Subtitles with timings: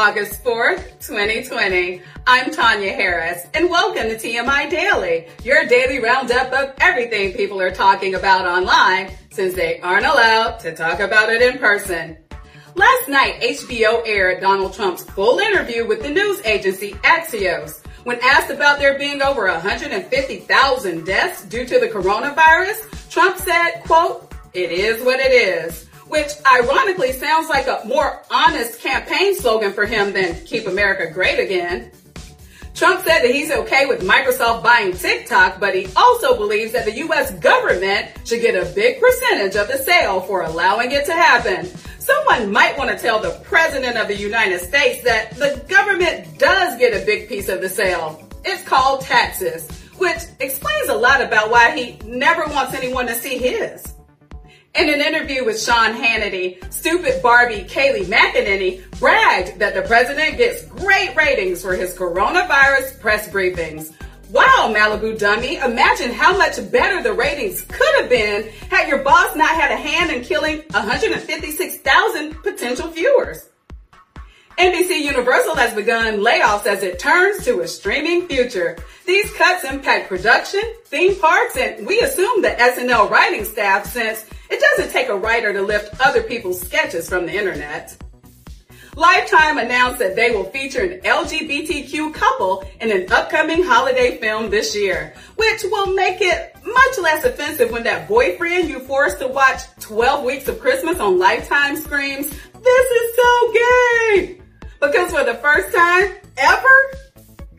[0.00, 2.00] August 4th, 2020.
[2.26, 7.70] I'm Tanya Harris, and welcome to TMI Daily, your daily roundup of everything people are
[7.70, 12.16] talking about online since they aren't allowed to talk about it in person.
[12.74, 17.84] Last night, HBO aired Donald Trump's full interview with the news agency Axios.
[18.04, 24.32] When asked about there being over 150,000 deaths due to the coronavirus, Trump said, quote,
[24.54, 29.86] it is what it is which ironically sounds like a more honest campaign slogan for
[29.86, 31.92] him than Keep America Great Again.
[32.74, 36.96] Trump said that he's okay with Microsoft buying TikTok, but he also believes that the
[36.96, 37.32] U.S.
[37.34, 41.66] government should get a big percentage of the sale for allowing it to happen.
[41.98, 46.76] Someone might want to tell the President of the United States that the government does
[46.78, 48.26] get a big piece of the sale.
[48.44, 53.38] It's called taxes, which explains a lot about why he never wants anyone to see
[53.38, 53.94] his.
[54.72, 60.64] In an interview with Sean Hannity, stupid Barbie Kayleigh McEnany bragged that the president gets
[60.66, 63.92] great ratings for his coronavirus press briefings.
[64.30, 69.34] Wow, Malibu dummy, imagine how much better the ratings could have been had your boss
[69.34, 73.48] not had a hand in killing 156,000 potential viewers.
[74.56, 78.76] NBC Universal has begun layoffs as it turns to a streaming future.
[79.04, 84.26] These cuts impact production, theme parks, and we assume the SNL writing staff since
[84.60, 87.96] it doesn't take a writer to lift other people's sketches from the internet.
[88.96, 94.76] Lifetime announced that they will feature an LGBTQ couple in an upcoming holiday film this
[94.76, 99.62] year, which will make it much less offensive when that boyfriend you forced to watch
[99.80, 104.40] 12 weeks of Christmas on Lifetime screams, this is so gay!
[104.80, 106.92] Because for the first time ever,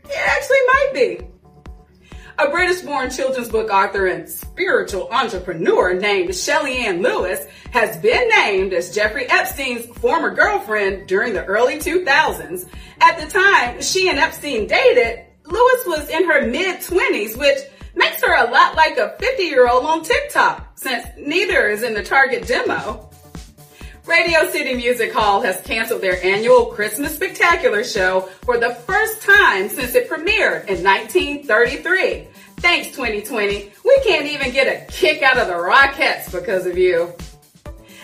[0.04, 1.31] it actually might be.
[2.42, 8.72] A British-born children's book author and spiritual entrepreneur named Shelly Ann Lewis has been named
[8.72, 12.68] as Jeffrey Epstein's former girlfriend during the early 2000s.
[13.00, 17.58] At the time she and Epstein dated, Lewis was in her mid-20s, which
[17.94, 22.48] makes her a lot like a 50-year-old on TikTok, since neither is in the target
[22.48, 23.08] demo.
[24.04, 29.68] Radio City Music Hall has canceled their annual Christmas Spectacular show for the first time
[29.68, 32.26] since it premiered in 1933.
[32.62, 33.72] Thanks 2020.
[33.84, 37.12] We can't even get a kick out of the Rockettes because of you.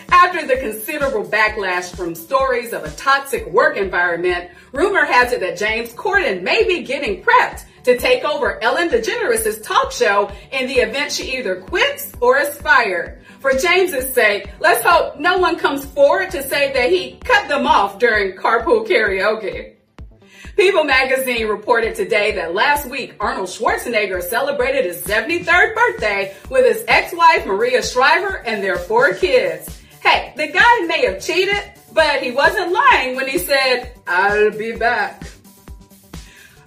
[0.09, 5.57] After the considerable backlash from stories of a toxic work environment, rumor has it that
[5.57, 10.79] James Corden may be getting prepped to take over Ellen DeGeneres' talk show in the
[10.79, 13.23] event she either quits or is fired.
[13.39, 17.65] For James's sake, let's hope no one comes forward to say that he cut them
[17.65, 19.78] off during carpool karaoke.
[20.59, 26.83] People magazine reported today that last week Arnold Schwarzenegger celebrated his 73rd birthday with his
[26.85, 29.81] ex-wife Maria Shriver and their four kids.
[30.03, 34.73] Hey, the guy may have cheated, but he wasn't lying when he said, I'll be
[34.73, 35.23] back.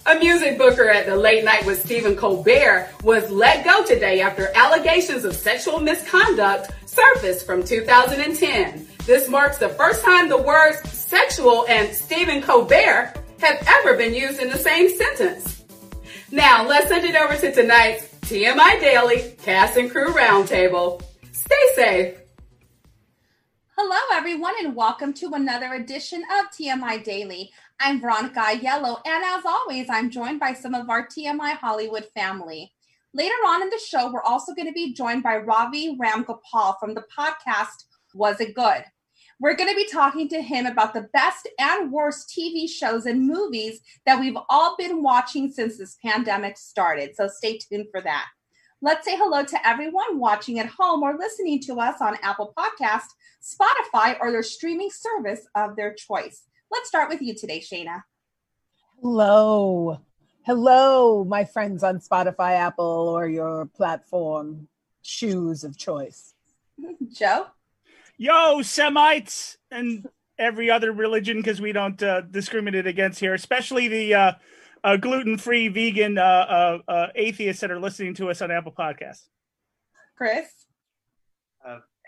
[0.07, 4.49] A music booker at the Late Night with Stephen Colbert was let go today after
[4.55, 8.87] allegations of sexual misconduct surfaced from 2010.
[9.05, 14.41] This marks the first time the words sexual and Stephen Colbert have ever been used
[14.41, 15.65] in the same sentence.
[16.31, 21.03] Now let's send it over to tonight's TMI Daily Cast and Crew Roundtable.
[21.33, 22.17] Stay safe.
[23.77, 27.51] Hello, everyone, and welcome to another edition of TMI Daily.
[27.81, 32.71] I'm Veronica Yellow, and as always, I'm joined by some of our TMI Hollywood family.
[33.13, 36.93] Later on in the show, we're also going to be joined by Ravi Ramgopal from
[36.93, 37.83] the podcast
[38.13, 38.85] Was It Good?
[39.39, 43.27] We're going to be talking to him about the best and worst TV shows and
[43.27, 47.15] movies that we've all been watching since this pandemic started.
[47.15, 48.27] So stay tuned for that.
[48.81, 53.05] Let's say hello to everyone watching at home or listening to us on Apple Podcast,
[53.41, 56.43] Spotify, or their streaming service of their choice.
[56.71, 58.03] Let's start with you today, Shayna.
[59.01, 59.99] Hello.
[60.45, 64.67] Hello, my friends on Spotify, Apple, or your platform
[65.01, 66.33] shoes of choice.
[67.13, 67.47] Joe?
[68.17, 70.07] Yo, Semites and
[70.37, 74.31] every other religion, because we don't uh, discriminate against here, especially the uh,
[74.83, 78.71] uh, gluten free vegan uh, uh, uh, atheists that are listening to us on Apple
[78.71, 79.27] Podcasts.
[80.17, 80.47] Chris?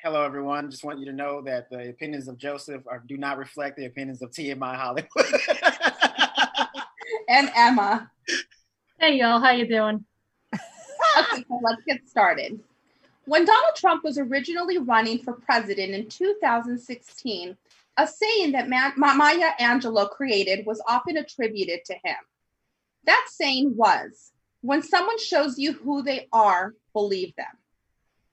[0.03, 0.69] hello everyone.
[0.69, 3.85] Just want you to know that the opinions of Joseph are, do not reflect the
[3.85, 5.09] opinions of TMI Hollywood.
[7.27, 8.11] and Emma.
[8.99, 10.05] Hey y'all, how you doing?
[10.53, 12.59] okay, so let's get started.
[13.27, 17.57] When Donald Trump was originally running for president in 2016,
[17.97, 22.17] a saying that Ma- Maya Angelou created was often attributed to him.
[23.05, 24.31] That saying was,
[24.61, 27.47] when someone shows you who they are, believe them.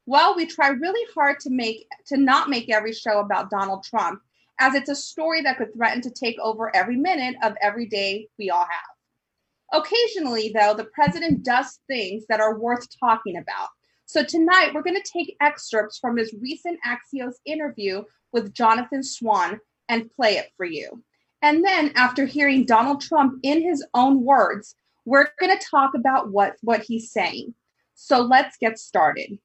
[0.05, 4.21] Well, we try really hard to make to not make every show about Donald Trump,
[4.59, 8.29] as it's a story that could threaten to take over every minute of every day
[8.39, 9.83] we all have.
[9.85, 13.69] Occasionally, though, the president does things that are worth talking about.
[14.13, 19.59] So tonight, we're going to take excerpts from his recent Axios interview with Jonathan Swan
[19.89, 21.03] and play it for you.
[21.41, 24.75] And then, after hearing Donald Trump in his own words,
[25.07, 27.55] we're going to talk about what, what he's saying.
[27.95, 29.39] So let's get started.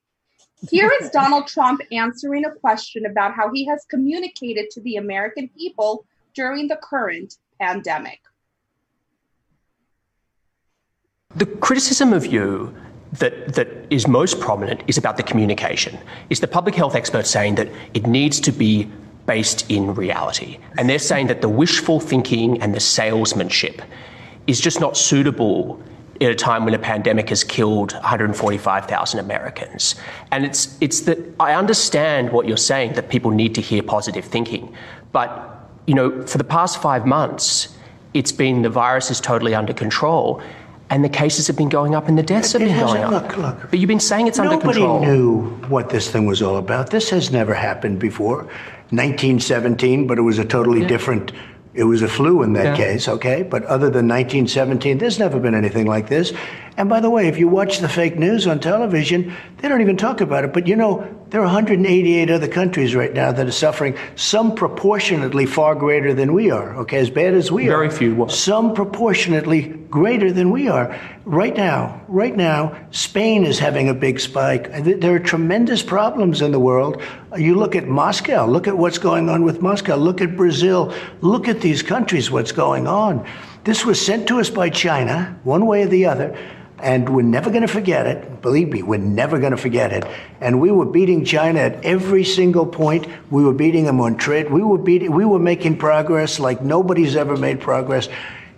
[0.68, 5.48] Here is Donald Trump answering a question about how he has communicated to the American
[5.48, 6.04] people
[6.34, 8.20] during the current pandemic.
[11.34, 12.76] The criticism of you
[13.14, 15.98] that, that is most prominent is about the communication.
[16.30, 18.90] Is the public health experts saying that it needs to be
[19.26, 20.58] based in reality?
[20.76, 23.82] And they're saying that the wishful thinking and the salesmanship
[24.46, 25.82] is just not suitable
[26.20, 29.94] at a time when a pandemic has killed 145,000 Americans.
[30.32, 34.24] And it's, it's that I understand what you're saying that people need to hear positive
[34.24, 34.74] thinking.
[35.12, 37.76] But, you know, for the past five months,
[38.14, 40.42] it's been the virus is totally under control.
[40.90, 43.10] And the cases have been going up and the deaths have It been going up.
[43.12, 43.70] Look, look.
[43.70, 45.00] But you've been saying it's under control.
[45.00, 46.90] Nobody knew what this thing was all about.
[46.90, 48.48] This has never happened before.
[48.90, 51.32] 1917, but it was a totally different.
[51.74, 52.86] It was a flu in that Yeah.
[52.86, 53.42] case, okay?
[53.42, 56.32] But other than 1917, there's never been anything like this.
[56.78, 59.96] And by the way, if you watch the fake news on television, they don't even
[59.96, 60.52] talk about it.
[60.54, 65.44] But you know, there are 188 other countries right now that are suffering, some proportionately
[65.44, 66.98] far greater than we are, okay?
[66.98, 67.70] As bad as we are.
[67.70, 68.26] Very few.
[68.30, 70.98] Some proportionately greater than we are.
[71.24, 74.72] Right now, right now, Spain is having a big spike.
[74.84, 77.02] There are tremendous problems in the world.
[77.36, 81.46] You look at Moscow, look at what's going on with Moscow, look at Brazil, look
[81.46, 83.26] at these countries, what's going on.
[83.64, 86.38] This was sent to us by China, one way or the other.
[86.80, 88.40] And we're never going to forget it.
[88.40, 90.04] Believe me, we're never going to forget it.
[90.40, 93.06] And we were beating China at every single point.
[93.30, 94.50] We were beating them on trade.
[94.50, 95.12] We were beating.
[95.12, 98.08] We were making progress like nobody's ever made progress.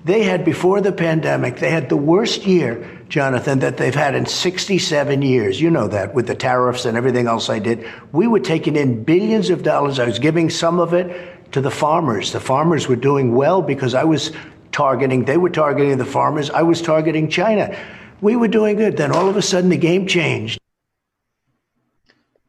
[0.04, 1.56] They had before the pandemic.
[1.56, 5.60] They had the worst year, Jonathan, that they've had in 67 years.
[5.60, 7.86] You know that with the tariffs and everything else I did.
[8.12, 9.98] We were taking in billions of dollars.
[9.98, 12.32] I was giving some of it to the farmers.
[12.32, 14.32] The farmers were doing well because I was
[14.72, 15.24] targeting.
[15.24, 16.48] They were targeting the farmers.
[16.48, 17.76] I was targeting China.
[18.20, 18.96] We were doing good.
[18.96, 20.58] Then all of a sudden, the game changed.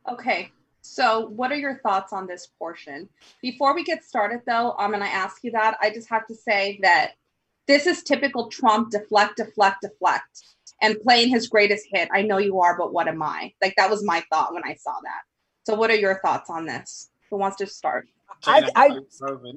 [0.09, 0.51] Okay,
[0.81, 3.07] so what are your thoughts on this portion?
[3.41, 5.77] Before we get started, though, I'm going to ask you that.
[5.81, 7.11] I just have to say that
[7.67, 10.43] this is typical Trump deflect, deflect, deflect,
[10.81, 12.09] and playing his greatest hit.
[12.13, 13.53] I know you are, but what am I?
[13.61, 15.21] Like, that was my thought when I saw that.
[15.65, 17.09] So, what are your thoughts on this?
[17.29, 18.07] Who wants to start?
[18.45, 18.97] I- I-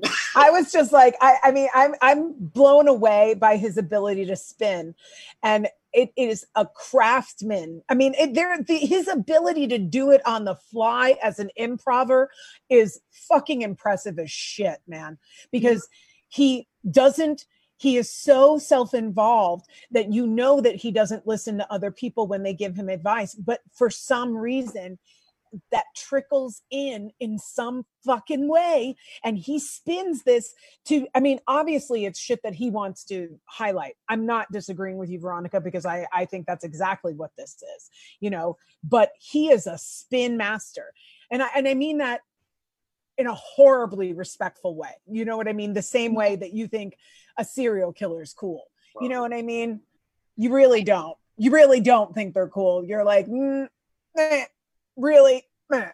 [0.37, 4.37] I was just like, I, I mean, I'm I'm blown away by his ability to
[4.37, 4.95] spin,
[5.43, 7.83] and it is a craftsman.
[7.89, 11.51] I mean, it, there the, his ability to do it on the fly as an
[11.57, 12.31] improver
[12.69, 15.19] is fucking impressive as shit, man.
[15.51, 15.89] Because
[16.29, 17.47] he doesn't.
[17.77, 22.43] He is so self-involved that you know that he doesn't listen to other people when
[22.43, 24.99] they give him advice, but for some reason
[25.71, 32.05] that trickles in in some fucking way and he spins this to i mean obviously
[32.05, 33.95] it's shit that he wants to highlight.
[34.09, 37.91] I'm not disagreeing with you veronica because i i think that's exactly what this is
[38.21, 40.93] you know but he is a spin master
[41.31, 42.21] and i and i mean that
[43.17, 45.73] in a horribly respectful way you know what i mean?
[45.73, 46.97] The same way that you think
[47.39, 48.65] a serial killer is cool
[49.01, 49.81] you know what i mean?
[50.37, 51.17] You really don't.
[51.37, 52.85] You really don't think they're cool.
[52.85, 53.69] You're like mm,
[54.17, 54.45] eh,
[54.97, 55.91] really Meh.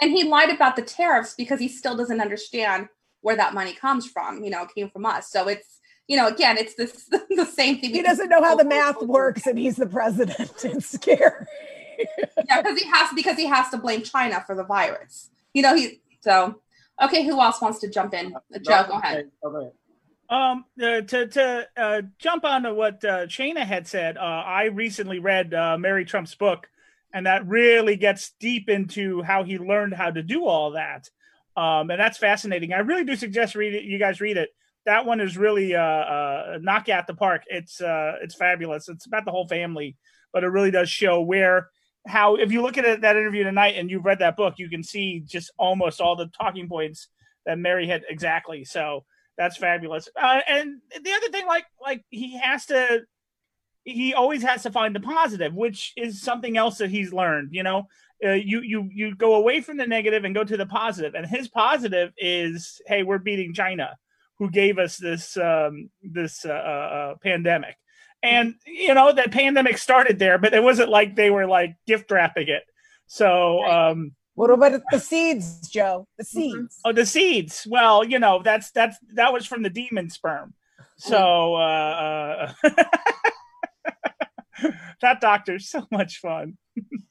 [0.00, 2.88] And he lied about the tariffs because he still doesn't understand
[3.20, 4.42] where that money comes from.
[4.42, 5.30] You know, it came from us.
[5.30, 7.90] So it's, you know, again, it's this the same thing.
[7.90, 11.46] he doesn't know how the math works and he's the president it's scary
[12.48, 15.30] Yeah, because he has because he has to blame China for the virus.
[15.52, 16.60] You know, he so
[17.02, 17.24] okay.
[17.24, 18.34] Who else wants to jump in?
[18.62, 19.30] Joe, go ahead.
[19.44, 19.70] Okay.
[20.30, 24.64] Um, uh, to to uh, jump on to what uh, Shayna had said, uh, I
[24.66, 26.68] recently read uh, Mary Trump's book,
[27.12, 31.08] and that really gets deep into how he learned how to do all that.
[31.56, 32.72] Um, and that's fascinating.
[32.72, 33.84] I really do suggest read it.
[33.84, 34.50] You guys read it.
[34.86, 37.42] That one is really uh, uh, knock out the park.
[37.48, 38.88] It's uh, it's fabulous.
[38.88, 39.96] It's about the whole family,
[40.32, 41.68] but it really does show where
[42.06, 44.68] how if you look at it, that interview tonight and you've read that book, you
[44.68, 47.08] can see just almost all the talking points
[47.44, 48.64] that Mary had exactly.
[48.64, 49.04] So
[49.36, 50.08] that's fabulous.
[50.20, 53.00] Uh, and the other thing, like like he has to,
[53.92, 57.50] he always has to find the positive, which is something else that he's learned.
[57.52, 57.88] You know,
[58.24, 61.12] uh, you you you go away from the negative and go to the positive.
[61.12, 63.96] positive, and his positive is, hey, we're beating China,
[64.38, 67.76] who gave us this um, this uh, uh, pandemic.
[68.22, 72.10] And you know that pandemic started there, but it wasn't like they were like gift
[72.10, 72.64] wrapping it.
[73.06, 76.06] So um, What about the seeds, Joe?
[76.18, 76.40] The Mm-hmm.
[76.40, 76.80] seeds.
[76.84, 77.66] Oh, the seeds.
[77.70, 80.54] Well, you know, that's that's that was from the demon sperm.
[80.96, 82.70] So uh, uh
[85.00, 86.56] that doctor's so much fun.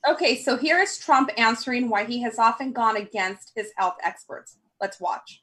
[0.09, 4.57] Okay, so here is Trump answering why he has often gone against his health experts.
[4.79, 5.41] Let's watch.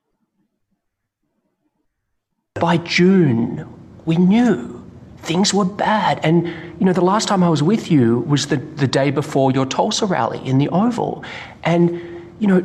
[2.55, 3.69] By June,
[4.05, 4.81] we knew
[5.19, 6.21] things were bad.
[6.23, 9.51] And, you know, the last time I was with you was the, the day before
[9.53, 11.25] your Tulsa rally in the Oval.
[11.65, 12.01] And,
[12.39, 12.63] you know,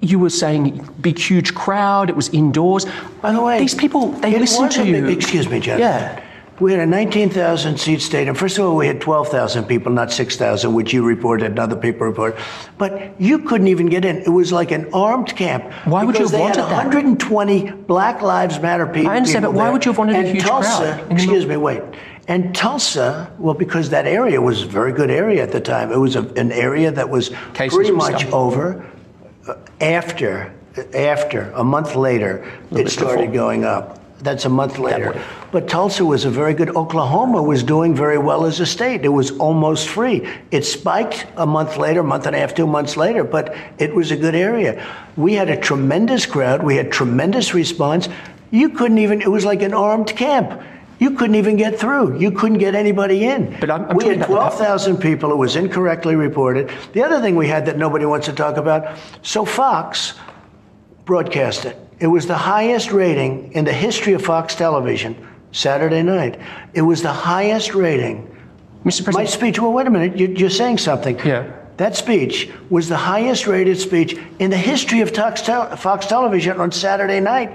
[0.00, 2.86] you were saying big, huge crowd, it was indoors.
[3.20, 5.06] By the way, these people, they it listen to wasn't- you.
[5.08, 5.78] Excuse me, Jeff.
[5.80, 6.24] Yeah.
[6.60, 8.34] We had a 19,000 seat stadium.
[8.34, 12.06] First of all, we had 12,000 people, not 6,000, which you reported another paper people
[12.06, 12.40] reported.
[12.76, 14.18] But you couldn't even get in.
[14.18, 15.72] It was like an armed camp.
[15.84, 16.84] Why would you have they wanted had that?
[16.86, 19.10] 120 Black Lives Matter people.
[19.10, 19.72] I understand, but why there.
[19.72, 21.82] would you have wanted a and huge Tulsa, crowd Excuse me, wait.
[22.26, 25.90] And Tulsa, well, because that area was a very good area at the time.
[25.92, 28.34] It was a, an area that was Cases pretty much stopped.
[28.34, 28.86] over.
[29.46, 30.52] Uh, After,
[30.92, 33.98] after a month later, it started going up.
[34.20, 35.22] That's a month later.
[35.52, 36.74] But Tulsa was a very good.
[36.76, 39.04] Oklahoma was doing very well as a state.
[39.04, 40.28] It was almost free.
[40.50, 44.10] It spiked a month later, month and a half, two months later, but it was
[44.10, 44.84] a good area.
[45.16, 46.62] We had a tremendous crowd.
[46.64, 48.08] We had tremendous response.
[48.50, 49.22] You couldn't even.
[49.22, 50.60] It was like an armed camp.
[50.98, 52.18] You couldn't even get through.
[52.18, 53.56] You couldn't get anybody in.
[53.60, 55.30] But I'm- I'm we had 12,000 people.
[55.30, 56.70] It was incorrectly reported.
[56.92, 58.84] The other thing we had that nobody wants to talk about.
[59.22, 60.14] So Fox
[61.08, 61.74] broadcast it.
[61.98, 65.16] It was the highest rating in the history of Fox television
[65.52, 66.38] Saturday night.
[66.74, 68.26] It was the highest rating.
[68.84, 69.02] Mr.
[69.04, 69.14] President.
[69.14, 71.18] My speech, well, wait a minute, you- you're saying something.
[71.24, 71.44] Yeah.
[71.78, 77.20] That speech was the highest rated speech in the history of Fox television on Saturday
[77.20, 77.50] night.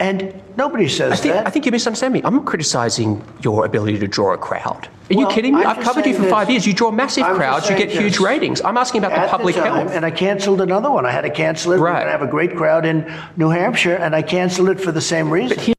[0.00, 1.46] And nobody says I think, that.
[1.46, 2.22] I think you misunderstand me.
[2.24, 4.88] I'm not criticizing your ability to draw a crowd.
[5.10, 5.60] Are you kidding me?
[5.62, 6.66] I'm I've covered you saying for five years.
[6.66, 8.62] You draw massive I'm crowds, you saying get huge ratings.
[8.62, 9.92] I'm asking about the At public time, health.
[9.92, 11.04] And I canceled another one.
[11.04, 11.76] I had to cancel it.
[11.76, 11.94] We We're Right.
[12.04, 15.02] going to have a great crowd in New Hampshire, and I canceled it for the
[15.02, 15.58] same reason.
[15.58, 15.74] here-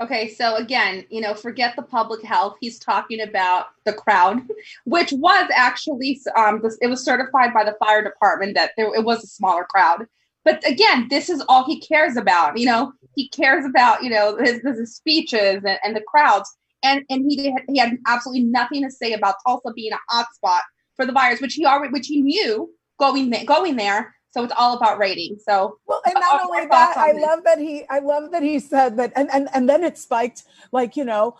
[0.00, 2.56] Okay, so again, you know, forget the public health.
[2.60, 4.42] He's talking about the crowd,
[4.84, 9.22] which was actually um, it was certified by the fire department that there, it was
[9.22, 10.08] a smaller crowd.
[10.44, 12.58] But again, this is all he cares about.
[12.58, 17.04] You know, he cares about you know his, his speeches and, and the crowds, and
[17.10, 20.60] and he did, he had absolutely nothing to say about Tulsa being a hotspot
[20.96, 24.14] for the virus, which he already which he knew going there, going there.
[24.32, 25.42] So it's all about ratings.
[25.48, 27.22] So Well, and not uh, only that, on I this?
[27.22, 30.42] love that he I love that he said that and and, and then it spiked
[30.72, 31.36] like, you know,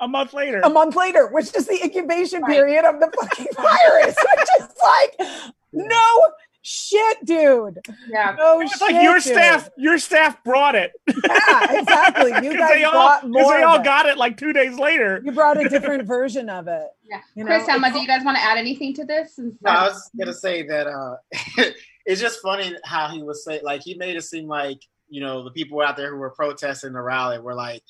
[0.00, 0.60] A month later.
[0.64, 2.50] a month later, which is the incubation Right.
[2.56, 4.16] period of the fucking virus.
[4.36, 5.30] which is like
[5.74, 6.02] no
[6.62, 7.78] shit, dude.
[8.08, 8.80] yeah, No It's shit.
[8.80, 9.22] like your dude.
[9.22, 10.92] staff, your staff brought it.
[11.06, 12.32] Yeah, exactly.
[12.46, 13.56] You guys they all, brought 'cause more.
[13.56, 13.84] they all it.
[13.84, 15.22] got it like two days later.
[15.24, 16.88] You brought a different version of it.
[17.10, 17.20] yeah.
[17.34, 19.38] You know, Chris, Emma, it's- do you guys want to add anything to this?
[19.38, 21.16] No, I was gonna say that uh,
[22.06, 25.42] it's just funny how he was say like he made it seem like you know
[25.44, 27.82] the people out there who were protesting the rally were like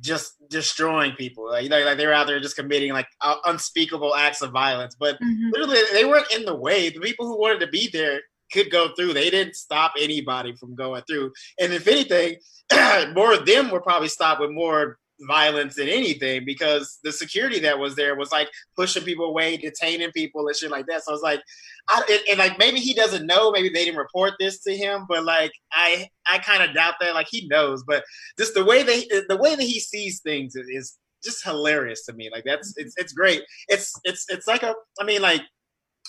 [0.00, 4.14] just destroying people, like, like like they were out there just committing like uh, unspeakable
[4.14, 4.96] acts of violence.
[4.98, 5.52] But Mhm.
[5.52, 6.90] literally, they weren't in the way.
[6.90, 8.20] The people who wanted to be there
[8.52, 9.12] could go through.
[9.14, 11.32] They didn't stop anybody from going through.
[11.60, 12.36] And if anything,
[13.14, 17.78] more of them were probably stopped with more violence than anything because the security that
[17.78, 21.04] was there was like pushing people away, detaining people and shit like that.
[21.04, 21.40] So it's like,
[21.88, 25.06] I, and, and like maybe he doesn't know, maybe they didn't report this to him,
[25.08, 27.14] but like I I kind of doubt that.
[27.14, 28.04] Like he knows, but
[28.38, 32.12] just the way that the way that he sees things is, is just hilarious to
[32.12, 32.30] me.
[32.32, 33.42] Like that's it's it's great.
[33.68, 35.42] It's it's it's like a I mean like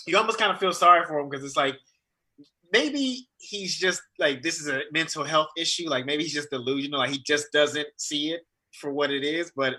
[0.07, 1.75] you almost kind of feel sorry for him because it's like
[2.71, 5.89] maybe he's just like this is a mental health issue.
[5.89, 6.99] Like maybe he's just delusional.
[6.99, 8.41] Like he just doesn't see it
[8.79, 9.51] for what it is.
[9.55, 9.75] But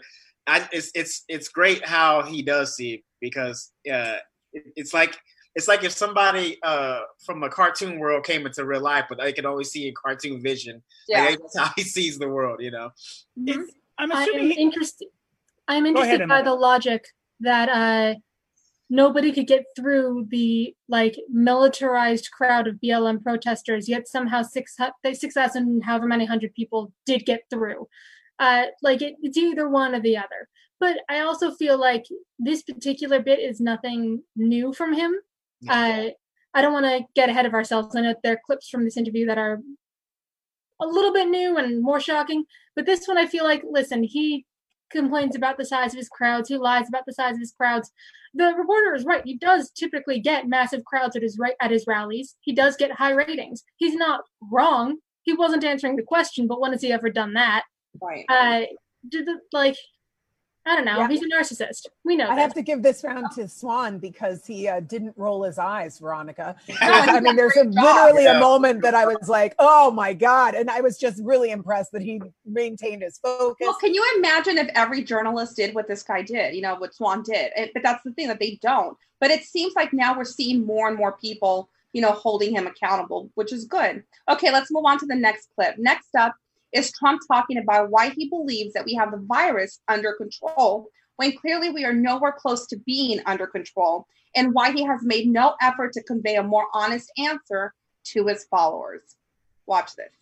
[0.47, 4.17] I, it's it's it's great how he does see it because uh,
[4.53, 5.17] it, it's like
[5.55, 9.33] it's like if somebody uh, from a cartoon world came into real life, but they
[9.33, 10.83] can only see in cartoon vision.
[11.09, 11.25] Yeah.
[11.25, 12.61] Like, that's how he sees the world.
[12.61, 12.91] You know.
[13.38, 13.65] Mhm.
[13.99, 15.09] I'm I am assuming he, interested.
[15.69, 17.07] I'm Go ahead, interested by the logic
[17.41, 18.15] that uh,
[18.88, 24.76] nobody could get through the like militarized crowd of BLM protesters, yet somehow six
[25.15, 27.88] six thousand, however many hundred people did get through.
[28.38, 30.49] Uh, like it, it's either one or the other.
[30.78, 32.05] But I also feel like
[32.38, 35.14] this particular bit is nothing new from him.
[35.69, 36.11] Uh,
[36.52, 37.97] I don't want to get ahead of ourselves.
[37.97, 39.61] I know there are clips from this interview that are
[40.81, 44.45] a little bit new and more shocking, but this one I feel like, listen, he
[44.90, 46.49] complains about the size of his crowds.
[46.49, 47.90] He lies about the size of his crowds.
[48.35, 49.23] The reporter is right.
[49.25, 52.37] He does typically get massive crowds at his ra- at his rallies.
[52.40, 53.64] He does get high ratings.
[53.76, 54.99] He's not wrong.
[55.23, 57.64] He wasn't answering the question, but when has he ever done that?
[58.03, 58.25] Right.
[58.29, 58.62] Uh,
[59.09, 59.76] did the, like,
[60.69, 60.99] I don't know.
[60.99, 61.07] Yeah.
[61.09, 61.83] He's a narcissist.
[62.05, 62.41] We know I that.
[62.43, 66.57] have to give this round to Swan because he uh, didn't roll his eyes, Veronica.
[66.81, 67.85] I mean, he did a there's a great job.
[67.85, 68.38] literally Yeah.
[68.38, 71.93] a moment that I was like, "Oh my god!" and I was just really impressed
[71.93, 73.59] that he maintained his focus.
[73.61, 76.57] Well, can you imagine if every journalist did what this guy did?
[76.57, 78.97] You know what Swan did, It- but that's the thing that they don't.
[79.21, 82.67] But it seems like now we're seeing more and more people, you know, holding him
[82.67, 84.03] accountable, which is good.
[84.29, 85.79] Okay, let's move on to the next clip.
[85.79, 86.35] Next up
[86.76, 91.33] is Trump talking about why he believes that we have the virus under control when
[91.38, 95.54] clearly we are nowhere close to being under control, and why he has made no
[95.62, 97.73] effort to convey a more honest answer
[98.04, 99.16] to his followers.
[99.66, 100.12] Watch this.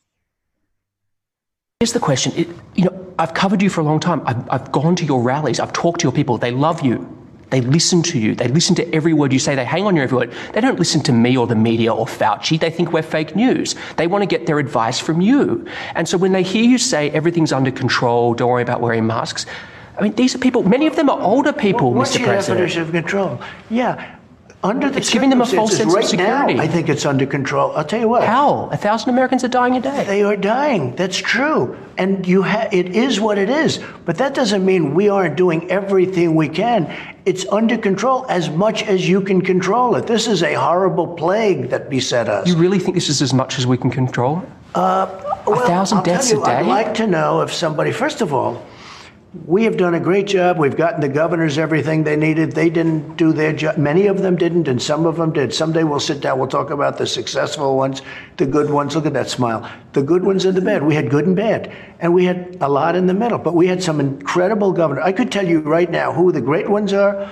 [1.80, 2.32] Here's the question.
[2.37, 4.23] It, you know, I've covered you for a long time.
[4.25, 5.58] I've, I've gone to your rallies.
[5.58, 6.38] I've talked to your people.
[6.38, 7.24] They love you.
[7.54, 8.34] They listen to you.
[8.34, 9.54] They listen to every word you say.
[9.54, 10.32] They hang on your every word.
[10.54, 12.58] They don't listen to me or the media or Fauci.
[12.58, 13.76] They think we're fake news.
[13.96, 15.64] They want to get their advice from you.
[15.94, 19.46] And so when they hear you say everything's under control, don't worry about wearing masks,
[19.96, 22.18] I mean, these are people, many of them are older people, What's Mr.
[22.18, 22.58] your President.
[22.58, 23.40] definition of control?
[23.70, 24.16] Yeah,
[24.64, 26.54] under the It's giving them a false sense of right security.
[26.54, 27.70] now, I think it's under control.
[27.76, 28.25] I'll tell you what.
[28.25, 28.68] How?
[28.73, 30.02] A thousand Americans are dying a day.
[30.04, 30.96] They are dying.
[30.96, 33.78] That's true, and you ha- it is what it is.
[34.04, 36.92] But that doesn't mean we aren't doing everything we can.
[37.26, 40.07] It's under control as much as you can control it.
[40.07, 42.47] This is a horrible plague that beset us.
[42.47, 44.45] You really think this is as much as we can control?
[44.75, 45.07] Uh,
[45.47, 46.52] well, a thousand I'll deaths you, a day?
[46.57, 48.62] I'd like to know if somebody, first of all,
[49.47, 50.59] we have done a great job.
[50.59, 52.53] We've gotten the governors everything they needed.
[52.53, 53.76] They didn't do their job.
[53.76, 55.53] Many of them didn't, and some of them did.
[55.53, 56.38] Someday we'll sit down.
[56.38, 58.03] We'll talk about the successful ones,
[58.37, 58.95] the good ones.
[58.95, 59.69] Look at that smile.
[59.93, 60.85] The good ones and the bad.
[60.85, 63.38] We had good and bad, and we had a lot in the middle.
[63.38, 65.05] But we had some incredible governors.
[65.05, 67.31] I could tell you right now who the great ones are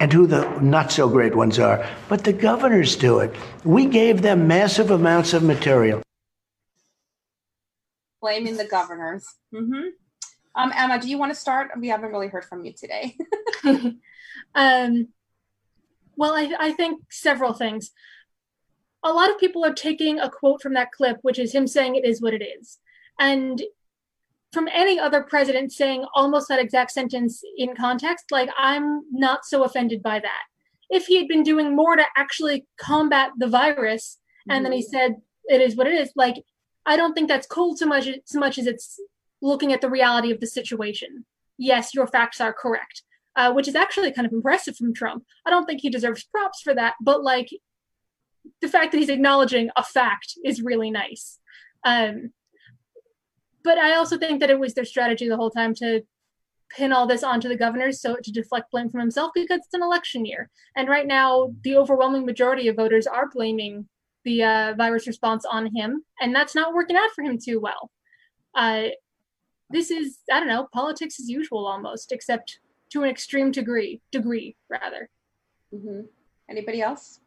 [0.00, 1.86] and who the not so great ones are.
[2.08, 3.34] But the governors do it.
[3.64, 6.02] We gave them massive amounts of material.
[8.20, 9.24] blaming the governors.
[9.52, 10.03] hmm
[10.56, 11.70] Um, Emma, do you want to start?
[11.78, 13.16] We haven't really heard from you today.
[14.54, 15.08] um,
[16.16, 17.90] well, I, I think several things.
[19.02, 21.96] A lot of people are taking a quote from that clip, which is him saying
[21.96, 22.78] it is what it is.
[23.18, 23.62] And
[24.52, 29.64] from any other president saying almost that exact sentence in context, like, I'm not so
[29.64, 30.42] offended by that.
[30.88, 35.16] If he had been doing more to actually combat the virus, and then he said
[35.46, 36.44] it is what it is, like,
[36.86, 39.00] I don't think that's cold so much, so much as it's
[39.42, 41.24] looking at the reality of the situation.
[41.58, 43.02] Yes, your facts are correct
[43.36, 45.24] uh, which is actually kind of impressive from Trump.
[45.44, 47.48] I don't think he deserves props for that, but like
[48.60, 51.38] the fact that he's acknowledging a fact is really nice.
[51.84, 52.32] Um,
[53.62, 56.02] but I also think that it was their strategy the whole time to
[56.70, 59.82] pin all this onto the governors so to deflect blame from himself because it's an
[59.82, 60.50] election year.
[60.76, 63.88] And right now, the overwhelming majority of voters are blaming
[64.24, 67.90] the uh, virus response on him, and that's not working out for him too well.
[68.54, 68.88] Uh,
[69.74, 72.60] this is, I don't know, politics as usual almost, except
[72.90, 75.10] to an extreme degree, degree rather.
[75.70, 76.02] hmm
[76.48, 77.20] Anybody else?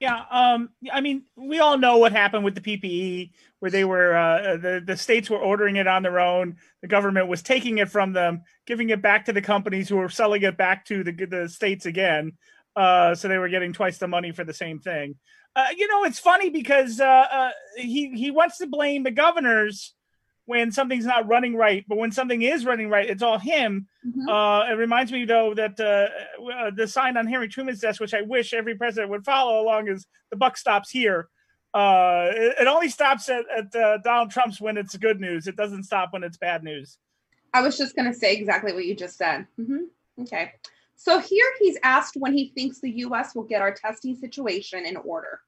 [0.00, 3.30] Yeah, um, I mean, we all know what happened with the PPE,
[3.60, 6.56] where they were uh, the the states were ordering it on their own.
[6.82, 10.08] The government was taking it from them, giving it back to the companies who were
[10.08, 12.32] selling it back to the the states again.
[12.74, 15.14] Uh, so they were getting twice the money for the same thing.
[15.54, 19.93] Uh, you know, it's funny because uh, uh, he he wants to blame the governors
[20.46, 23.86] when something's not running right, but when something is running right, it's all him.
[24.06, 24.28] Mhm.
[24.28, 26.08] Uh, it reminds me though that uh,
[26.52, 29.88] uh, the sign on Henry Truman's desk, which I wish every president would follow along,
[29.88, 31.28] is the buck stops here.
[31.72, 35.46] Uh, it, it only stops at, at uh, Donald Trump's when it's good news.
[35.46, 36.98] It doesn't stop when it's bad news.
[37.52, 39.46] I was just going to say exactly what you just said.
[39.56, 39.84] hmm
[40.20, 40.52] Okay.
[40.96, 44.96] So here he's asked when he thinks the US will get our testing situation in
[44.96, 45.40] order.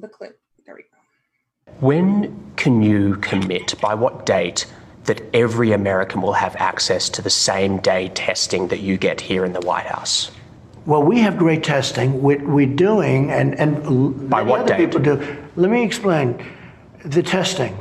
[0.00, 0.38] The clip.
[0.64, 1.72] There we go.
[1.80, 4.66] When can you commit, by what date,
[5.04, 9.44] that every American will have access to the same day testing that you get here
[9.44, 10.30] in the White House?
[10.86, 12.22] Well, we have great testing.
[12.22, 14.86] We're, we're doing, and, and l- By what other date?
[14.86, 15.36] people do.
[15.56, 16.42] Let me explain
[17.04, 17.76] the testing.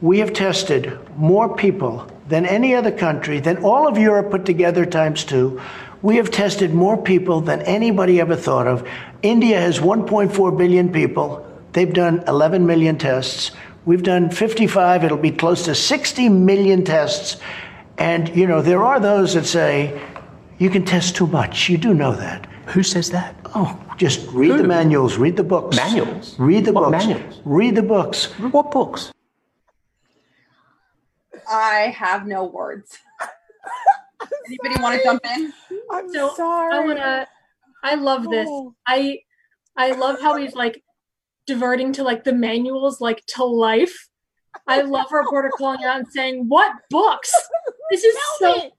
[0.00, 4.86] We have tested more people than any other country, than all of Europe put together
[4.86, 5.60] times two.
[6.02, 8.86] We have tested more people than anybody ever thought of.
[9.22, 11.44] India has 1.4 billion people.
[11.78, 13.52] They've done 11 million tests.
[13.84, 17.36] We've done 55, it'll be close to 60 million tests.
[17.98, 20.02] And, you know, there are those that say,
[20.58, 21.68] you can test too much.
[21.68, 22.48] You do know that.
[22.66, 23.36] Who says that?
[23.54, 25.76] Oh, just read the manuals, read the books.
[25.76, 26.36] Manuals?
[26.36, 27.06] Read the What books.
[27.06, 27.40] manuals?
[27.44, 28.24] Read the books.
[28.50, 29.12] What books?
[31.48, 32.98] I have no words.
[34.48, 35.52] Anybody want to jump in?
[35.92, 36.74] I'm So sorry.
[36.74, 37.28] I wanna
[37.84, 38.48] I love this.
[38.50, 38.74] Oh.
[38.84, 39.20] I
[39.76, 40.82] I love how he's like
[41.48, 44.08] diverting to like the manuals like to life.
[44.66, 47.32] I love a reporter calling out and saying, "What books?
[47.90, 48.70] This is so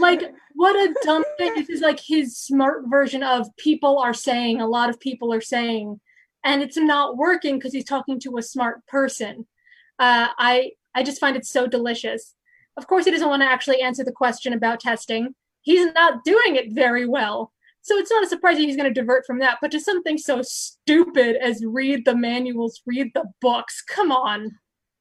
[0.00, 0.20] like
[0.54, 1.54] what a dumb thing.
[1.54, 4.60] This is like his smart version of people are saying.
[4.60, 6.00] A lot of people are saying,
[6.42, 9.46] and it's not working because he's talking to a smart person.
[9.98, 12.34] Uh, I I just find it so delicious.
[12.76, 15.34] Of course, he doesn't want to actually answer the question about testing.
[15.62, 17.52] He's not doing it very well.
[17.86, 20.18] So it's not a surprise that he's going to divert from that, but to something
[20.18, 23.80] so stupid as read the manuals, read the books.
[23.80, 24.50] Come on.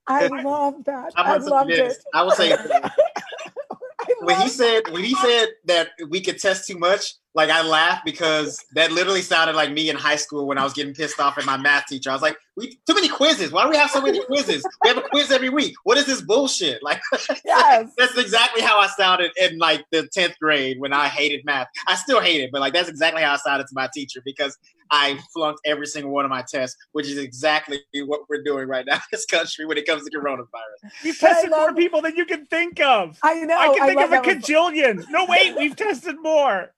[0.06, 1.12] I love that.
[1.16, 1.98] I'm I gonna loved say it.
[2.14, 2.56] I will say
[4.20, 8.06] when he said when he said that we could test too much, like I laughed
[8.06, 11.38] because that literally sounded like me in high school when I was getting pissed off
[11.38, 12.10] at my math teacher.
[12.10, 13.52] I was like, "We too many quizzes.
[13.52, 14.66] Why do we have so many quizzes?
[14.84, 15.76] We have a quiz every week.
[15.84, 17.02] What is this bullshit?" Like
[17.46, 17.92] yes.
[17.98, 21.68] that's exactly how I sounded in like the tenth grade when I hated math.
[21.88, 24.58] I still hate it, but like that's exactly how I sounded to my teacher because
[24.92, 28.86] I flunked every single one of my tests, which is exactly what we're doing right
[28.86, 30.92] now in this country when it comes to coronavirus.
[31.04, 33.18] You've But I tested more people than you can think of.
[33.24, 33.58] I know.
[33.58, 34.42] I can think love of a that one.
[34.42, 35.06] cajillion.
[35.10, 36.72] No, wait, we've tested more.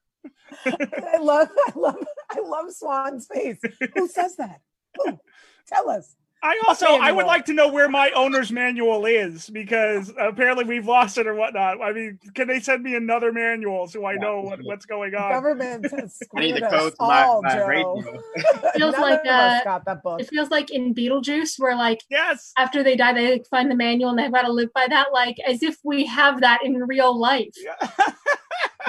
[0.66, 3.60] I love, I love, I love Swan's face.
[3.94, 4.60] Who says that?
[4.96, 5.18] Who?
[5.66, 6.16] Tell us.
[6.40, 10.86] I also I would like to know where my owner's manual is because apparently we've
[10.86, 11.82] lost it or whatnot.
[11.82, 15.32] I mean, can they send me another manual so I know what, what's going on?
[15.32, 17.66] Government has I need screwed the us code to my, all, my Joe.
[17.66, 18.22] radio.
[18.76, 20.20] Feels None like, of us uh, got that book.
[20.20, 22.52] It feels like in Beetlejuice, where like Yes.
[22.56, 25.38] after they die, they find the manual and they've got to live by that, like
[25.44, 27.54] as if we have that in real life.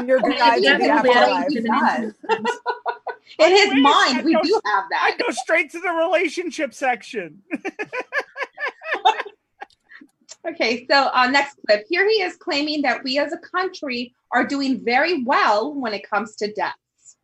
[0.08, 1.34] Your Maybe guide the afterlife.
[1.34, 2.14] have to does.
[2.22, 2.58] the
[3.40, 5.02] In his Wait mind, second, we no, do have that.
[5.02, 5.20] I that.
[5.26, 7.42] go straight to the relationship section.
[10.48, 11.86] Okay, so uh, next clip.
[11.90, 16.10] Here he is claiming that we as a country are doing very well when it
[16.10, 17.18] comes to deaths.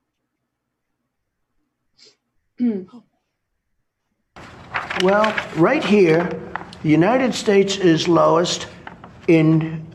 [5.01, 6.29] Well, right here,
[6.81, 8.67] the United States is lowest
[9.27, 9.85] in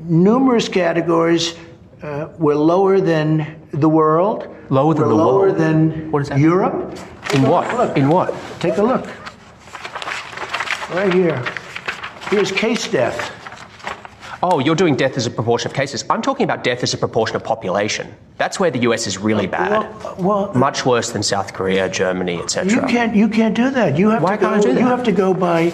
[0.00, 1.54] numerous categories.
[2.02, 4.48] Uh, we're lower than the world.
[4.70, 5.56] Lower than we're the lower world?
[5.56, 6.38] than What is that?
[6.38, 6.98] Europe.
[7.34, 7.74] In what?
[7.76, 8.34] Look, In what?
[8.60, 9.06] take a look.
[10.94, 11.42] Right here.
[12.30, 13.32] Here's case death.
[14.42, 16.04] Oh, you're doing death as a proportion of cases.
[16.10, 18.14] I'm talking about death as a proportion of population.
[18.36, 19.70] That's where the US is really bad.
[19.70, 22.72] Well, well, Much worse than South Korea, Germany, etc.
[22.72, 23.16] You can't.
[23.16, 23.96] You can't do that.
[23.98, 24.48] You have Why to go.
[24.50, 24.80] can't I do that?
[24.80, 25.72] You have to go by.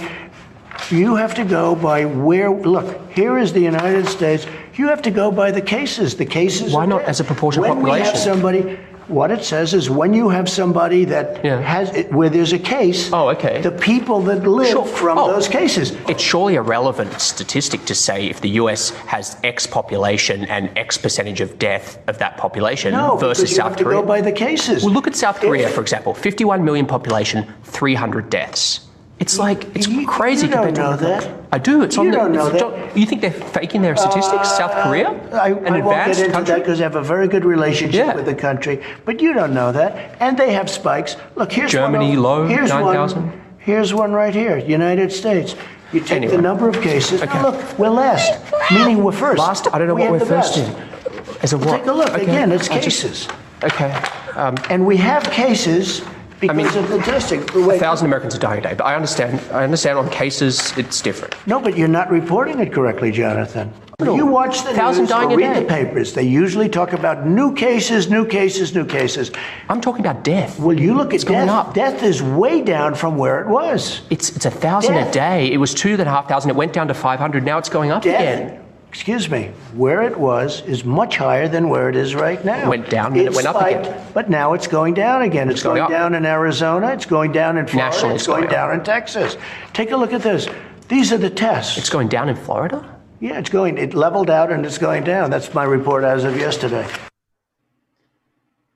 [0.91, 2.51] You have to go by where.
[2.51, 4.47] Look, here is the United States.
[4.75, 6.17] You have to go by the cases.
[6.17, 6.73] The cases.
[6.73, 7.91] Why not as a proportion of population?
[7.91, 8.79] when we have somebody.
[9.09, 11.61] What it says is when you have somebody that Yeah.
[11.61, 13.11] has where there's a case.
[13.13, 13.61] Oh, okay.
[13.61, 14.85] The people that live Sure.
[14.87, 15.33] from Oh.
[15.33, 15.93] those cases.
[16.09, 20.97] It's surely a relevant statistic to say if the US has X population and X
[20.97, 24.01] percentage of death of that population No, versus you South have to Korea.
[24.01, 24.85] go by the cases.
[24.85, 28.81] well, look at South Korea, If- for example 51 million population, 300 deaths.
[29.21, 31.29] It's like, it's You- crazy you don't compared to know other that.
[31.53, 31.83] I do.
[31.83, 32.17] It's You on the.
[32.17, 32.97] don't know that.
[32.97, 34.51] You think they're faking their statistics?
[34.57, 35.11] South Korea?
[35.33, 37.95] I, An I won't advanced get into that because I have a very good relationship
[38.07, 38.15] Yeah.
[38.15, 40.17] with the country, but you don't know that.
[40.19, 41.17] And they have spikes.
[41.37, 42.23] Look, here's Germany, one.
[42.23, 43.23] low, here's 9,000.
[43.27, 45.55] One, here's one right here, United States.
[45.93, 46.37] You take Anyway.
[46.37, 47.23] the number of cases.
[47.23, 47.33] Okay.
[47.35, 48.33] Now look, we're last,
[48.73, 49.39] meaning we're first.
[49.39, 50.59] Last, I don't know We what we're first best.
[50.59, 51.37] in.
[51.43, 51.79] As a what?
[51.79, 52.11] Take a look.
[52.11, 53.29] Okay, Again, it's I just- cases.
[53.63, 53.95] okay.
[54.35, 56.01] Um, And we have cases
[56.43, 57.41] because mean, of the testing.
[57.43, 59.41] a thousand Americans are dying a day, but I understand.
[59.51, 61.35] I understand on cases it's different.
[61.47, 63.73] No, but you're not reporting it correctly, Jonathan.
[63.99, 67.25] When you watch the Thousand news dying or read the papers, they usually talk about
[67.27, 69.31] new cases, new cases, new cases.
[69.69, 70.59] I'm talking about death.
[70.59, 71.69] Well, you look It's at going death.
[71.69, 71.75] up.
[71.75, 74.01] Death is way down from where it was.
[74.11, 75.53] It's it's a thousand a day.
[75.53, 76.51] It was two and a half thousand.
[76.51, 77.45] It went down to five hundred.
[77.45, 78.62] Now it's going up Death, again.
[78.93, 82.67] Excuse me, where it was is much higher than where it is right now.
[82.67, 84.07] It went down, then it went up spiked, again.
[84.13, 85.49] But now it's going down again.
[85.49, 86.89] It's, going going, down in Arizona.
[86.93, 87.91] It's going down in Florida.
[87.91, 88.69] Nationally, it's it's going going up.
[88.69, 89.39] down in Texas.
[89.73, 90.47] Take a look at this.
[90.89, 91.79] These are the tests.
[91.79, 92.85] It's going down in Florida.
[93.21, 93.79] yeah, it's going.
[93.79, 95.31] It leveled out and it's going down.
[95.31, 96.87] That's my report as of yesterday.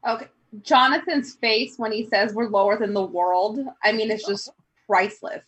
[0.08, 0.28] Okay.
[0.62, 4.48] Jonathan's face when he says we're lower than the world, I mean, it's just
[4.86, 5.42] priceless.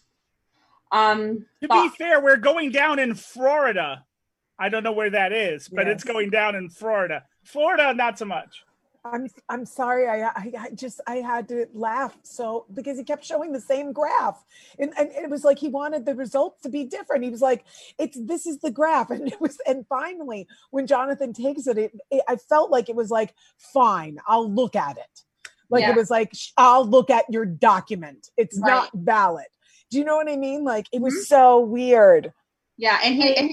[0.92, 4.04] Um, To be fair, we're going down in Florida.
[4.58, 7.24] I don't know where that is, but it's going down in Florida.
[7.44, 8.64] Florida, not so much.
[9.04, 10.06] I'm I'm sorry.
[10.08, 13.92] I, I I just I had to laugh so because he kept showing the same
[13.92, 14.44] graph,
[14.78, 17.24] and, and it was like he wanted the results to be different.
[17.24, 17.64] He was like,
[17.98, 19.58] "It's this is the graph," and it was.
[19.66, 24.18] And finally, when Jonathan takes it, it, it I felt like it was like, "Fine,
[24.26, 25.22] I'll look at it."
[25.70, 25.90] Like Yeah.
[25.90, 28.30] it was like, "I'll look at your document.
[28.36, 29.46] It's not valid."
[29.90, 30.64] Do you know what I mean?
[30.64, 31.22] Like it was mm-hmm.
[31.22, 32.32] so weird.
[32.76, 33.50] yeah, and he and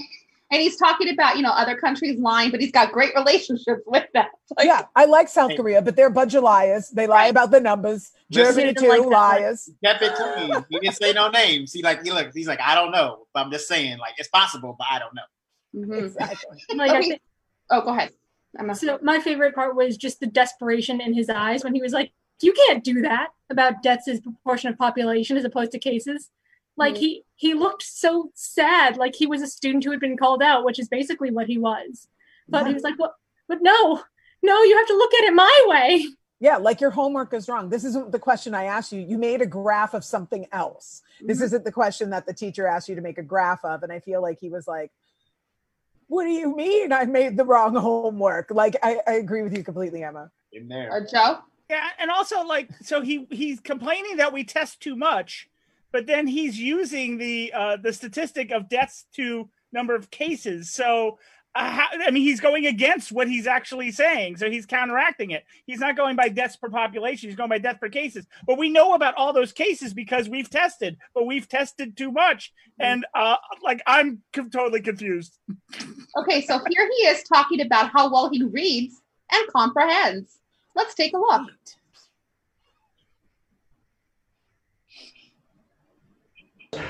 [0.50, 4.06] and he's talking about you know other countries lying, but he's got great relationships with
[4.14, 4.26] them.
[4.56, 6.88] Like, yeah, I like South Korea, but they're a bunch of liars.
[6.90, 8.12] They lie about the numbers.
[8.30, 9.70] Germany Listen, too, like liars.
[9.84, 10.64] kept it clean.
[10.70, 11.72] He didn't say no names.
[11.72, 12.30] He like he look.
[12.34, 15.14] He's like I don't know, but I'm just saying like it's possible, but I don't
[15.14, 15.94] know.
[15.96, 16.04] mhm.
[16.04, 16.58] Exactly.
[16.76, 17.00] Like, Okay.
[17.10, 17.20] think-
[17.70, 18.12] Oh, go ahead.
[18.58, 21.82] I'm not, so my favorite part was just the desperation in his eyes when he
[21.82, 25.78] was like, "You can't do that about deaths as proportion of population as opposed to
[25.78, 26.30] cases."
[26.76, 26.98] Like Mhm.
[26.98, 30.64] he he looked so sad, like he was a student who had been called out,
[30.64, 32.08] which is basically what he was.
[32.48, 33.14] But he was like, "What?
[33.48, 34.02] But no,
[34.42, 36.06] no, you have to look at it my way."
[36.38, 37.70] Yeah, like your homework is wrong.
[37.70, 39.00] This isn't the question I asked you.
[39.00, 41.02] You made a graph of something else.
[41.20, 41.44] This Mhm.
[41.44, 43.82] isn't the question that the teacher asked you to make a graph of.
[43.82, 44.92] And I feel like he was like,
[46.08, 48.50] What do you mean I made the wrong homework?
[48.50, 50.30] Like, I, I agree with you completely, Emma.
[50.52, 51.40] In there, uh, Joe.
[51.68, 55.48] Yeah, and also like so he he's complaining that we test too much,
[55.96, 60.70] but then he's using the uh the statistic of deaths to number of cases.
[60.70, 61.18] So
[61.54, 64.36] uh, how, I mean, he's going against what he's actually saying.
[64.36, 65.46] So he's counteracting it.
[65.64, 67.30] He's not going by deaths per population.
[67.30, 68.26] He's going by death per cases.
[68.46, 72.52] But we know about all those cases because we've tested, but we've tested too much.
[72.78, 75.38] And uh, like, I'm co- totally confused.
[76.18, 79.00] Okay, so here he is talking about how well he reads
[79.32, 80.40] and comprehends.
[80.74, 81.50] Let's take a look.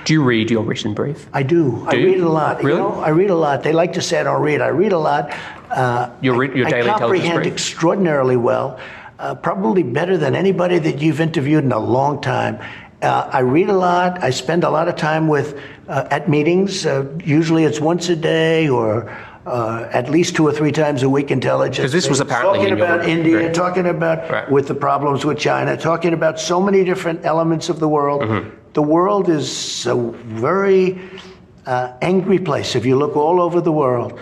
[0.05, 1.29] Do you read your written brief?
[1.33, 1.85] I do.
[1.87, 2.07] I Do you?
[2.07, 2.63] read a lot.
[2.63, 2.79] Really?
[2.79, 3.63] You know, I read a lot.
[3.63, 4.61] They like to say I don't read.
[4.61, 5.35] I read a lot.
[5.71, 7.53] Uh, Your re- your I daily intelligence comprehend brief?
[7.53, 8.79] extraordinarily well.
[9.19, 12.59] Uh, probably better than anybody that you've interviewed in a long time.
[13.03, 14.23] Uh, I read a lot.
[14.23, 15.59] I spend a lot of time with
[15.89, 16.87] uh, at meetings.
[16.87, 19.11] Uh, usually, it's once a day or
[19.47, 21.31] uh, at least two or three times a week.
[21.31, 21.85] Intelligence.
[21.85, 23.53] 'Cause this was apparently talking in about India, brief.
[23.53, 24.51] talking about Right.
[24.51, 28.23] with the problems with China, talking about so many different elements of the world.
[28.23, 28.49] Mm-hmm.
[28.77, 31.01] The world is a very
[31.65, 32.77] uh, angry place.
[32.77, 34.21] If you look all over the world,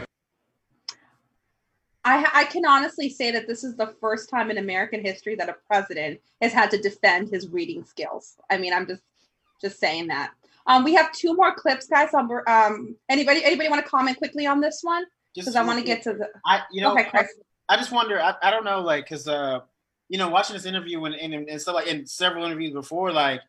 [2.05, 5.49] I, I can honestly say that this is the first time in American history that
[5.49, 8.37] a president has had to defend his reading skills.
[8.49, 9.03] I mean, I'm just
[9.61, 10.31] just saying that.
[10.69, 12.15] Um, we have two more clips, guys.
[12.15, 15.05] Um, um, anybody anybody want to comment quickly on this one?
[15.35, 16.29] Because I want to get to the.
[16.47, 17.27] I you know Okay, Chris.
[17.69, 18.21] I just wonder.
[18.21, 19.63] I, I don't know, like, cause uh,
[20.09, 23.41] you know, watching this interview and and, and stuff like in several interviews before, like,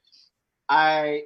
[0.69, 1.23] I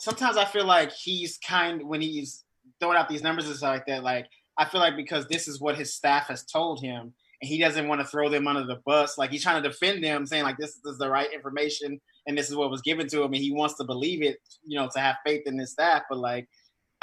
[0.00, 2.44] sometimes I feel like he's kind when he's
[2.80, 4.02] throwing out these numbers and stuff like that.
[4.02, 4.26] Like,
[4.58, 7.88] I feel like because this is what his staff has told him, and he doesn't
[7.88, 9.18] want to throw them under the bus.
[9.18, 12.48] Like he's trying to defend them, saying like this is the right information and this
[12.48, 15.00] is what was given to him, and he wants to believe it, you know, to
[15.00, 16.02] have faith in his staff.
[16.08, 16.48] But like.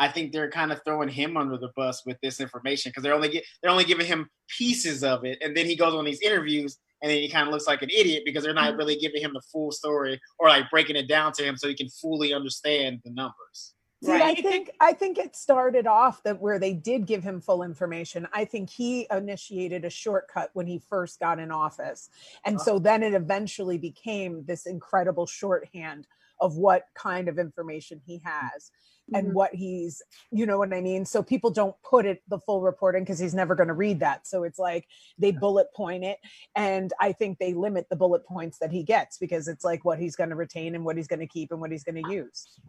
[0.01, 3.13] I think they're kind of throwing him under the bus with this information because they're
[3.13, 6.21] only get, they're only giving him pieces of it, and then he goes on these
[6.21, 8.77] interviews and then he kind of looks like an idiot because they're not mm-hmm.
[8.77, 11.75] really giving him the full story or like breaking it down to him so he
[11.75, 13.73] can fully understand the numbers.
[14.01, 17.63] See, I think I think it started off that where they did give him full
[17.63, 18.29] information.
[18.33, 22.09] I think he initiated a shortcut when he first got in office.
[22.45, 26.07] And so then it eventually became this incredible shorthand
[26.41, 28.71] of what kind of information he has
[29.13, 29.33] and Mhm.
[29.33, 31.03] what he's, you know what I mean?
[31.03, 34.01] So people don't put it the full report in because he's never going to read
[34.01, 34.27] that.
[34.27, 36.19] So it's like they bullet point it.
[36.55, 39.97] And I think they limit the bullet points that he gets because it's like what
[39.99, 42.11] he's going to retain and what he's going to keep and what he's going to
[42.11, 42.59] use.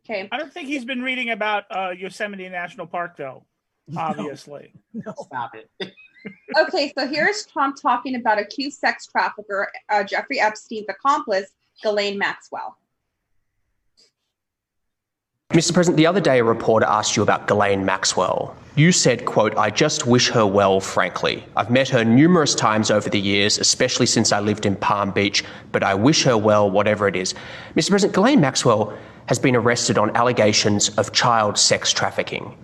[0.00, 0.28] Okay.
[0.32, 3.44] I don't think he's been reading about uh, Yosemite National Park, though,
[3.96, 4.72] obviously.
[4.92, 5.14] No.
[5.16, 5.70] Stop it.
[6.58, 11.50] Okay, so here's Trump talking about accused sex trafficker uh, Jeffrey Epstein's accomplice,
[11.82, 12.78] Ghislaine Maxwell.
[15.54, 15.72] Mr.
[15.72, 18.56] President, the other day a reporter asked you about Ghislaine Maxwell.
[18.74, 21.44] You said, quote, I just wish her well, frankly.
[21.56, 25.44] I've met her numerous times over the years, especially since I lived in Palm Beach,
[25.70, 27.34] but I wish her well, whatever it is.
[27.76, 27.90] Mr.
[27.90, 32.58] President, Ghislaine Maxwell has been arrested on allegations of child sex trafficking.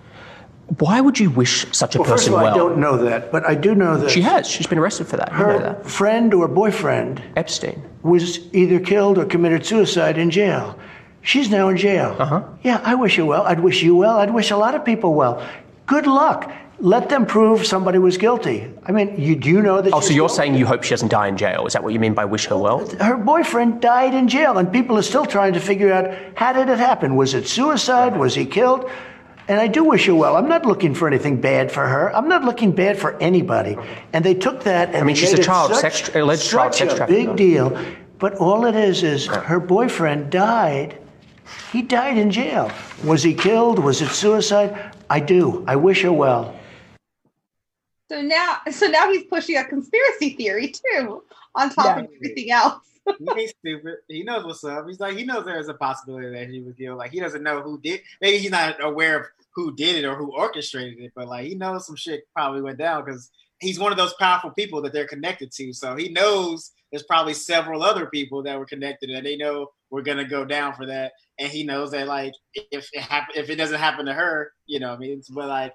[0.80, 2.54] Why would you wish such a well, first person all, well?
[2.54, 4.48] I don't know that, but I do know that She has.
[4.48, 5.30] She's been arrested for that.
[5.30, 5.86] You know her that.
[5.86, 7.80] friend or boyfriend Epstein.
[8.02, 10.76] was either killed or committed suicide in jail.
[11.22, 12.16] She's now in jail.
[12.18, 12.42] Uh-huh.
[12.62, 13.42] Yeah, I wish her well.
[13.42, 14.18] I'd wish you well.
[14.18, 15.46] I'd wish a lot of people well.
[15.86, 16.50] Good luck.
[16.78, 18.72] Let them prove somebody was guilty.
[18.86, 19.92] I mean, you do you know that?
[19.92, 20.34] Oh, so you're guilty?
[20.34, 21.66] saying you hope she doesn't die in jail?
[21.66, 22.86] Is that what you mean by wish her well?
[23.00, 26.70] her boyfriend died in jail, and people are still trying to figure out how did
[26.70, 27.16] it happen?
[27.16, 28.16] Was it suicide?
[28.16, 28.90] Was he killed?
[29.46, 30.36] And I do wish her well.
[30.36, 32.14] I'm not looking for anything bad for her.
[32.16, 33.76] I'm not looking bad for anybody.
[34.14, 34.88] And they took that.
[34.90, 37.76] And I mean, she's a child sex- alleged child such sex a big deal.
[38.18, 40.96] But all it is is her boyfriend died.
[41.72, 42.70] He died in jail.
[43.04, 43.78] Was he killed?
[43.78, 44.94] Was it suicide?
[45.08, 45.64] I do.
[45.66, 46.56] I wish her well.
[48.10, 51.22] So now, so now he's pushing a conspiracy theory too,
[51.54, 51.98] on top Yeah.
[52.00, 52.82] of everything else.
[53.18, 53.94] he ain't stupid.
[54.08, 54.86] He knows what's up.
[54.88, 56.98] He's like he knows there's a possibility that he was killed.
[56.98, 58.00] Like he doesn't know who did.
[58.20, 61.54] Maybe he's not aware of who did it or who orchestrated it, but like he
[61.54, 65.06] knows some shit probably went down because he's one of those powerful people that they're
[65.06, 65.72] connected to.
[65.72, 70.02] So he knows there's probably several other people that were connected and they know we're
[70.02, 71.12] gonna go down for that.
[71.40, 74.78] And he knows that like if it happen if it doesn't happen to her, you
[74.78, 75.72] know, I mean, but like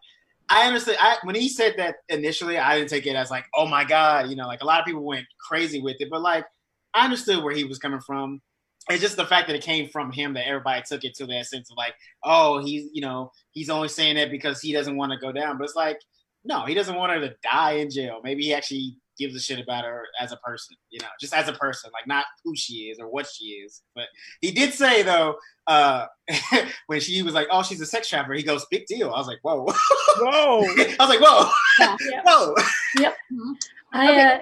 [0.47, 0.99] I understand.
[1.01, 4.29] I when he said that initially, I didn't take it as like, oh my god,
[4.29, 6.45] you know, like a lot of people went crazy with it, but like
[6.93, 8.41] I understood where he was coming from.
[8.87, 11.47] It's just the fact that it came from him that everybody took it to that
[11.47, 15.11] sense of like, oh, he's you know, he's only saying that because he doesn't want
[15.11, 15.57] to go down.
[15.57, 15.99] But it's like,
[16.43, 18.21] no, he doesn't want her to die in jail.
[18.23, 21.47] Maybe he actually gives a shit about her as a person, you know, just as
[21.47, 23.81] a person, like not who she is or what she is.
[23.95, 24.05] But
[24.41, 25.35] he did say though,
[25.67, 26.05] uh,
[26.87, 29.27] when she was like, "Oh, she's a sex trafficker," he goes, "Big deal." I was
[29.27, 29.65] like, "Whoa,
[30.19, 31.49] whoa!" I was like, "Whoa,
[31.79, 32.21] Yeah.
[32.25, 32.55] whoa!"
[32.99, 33.15] Yep.
[33.33, 33.55] Mhm.
[33.93, 34.21] I Okay.
[34.21, 34.39] uh,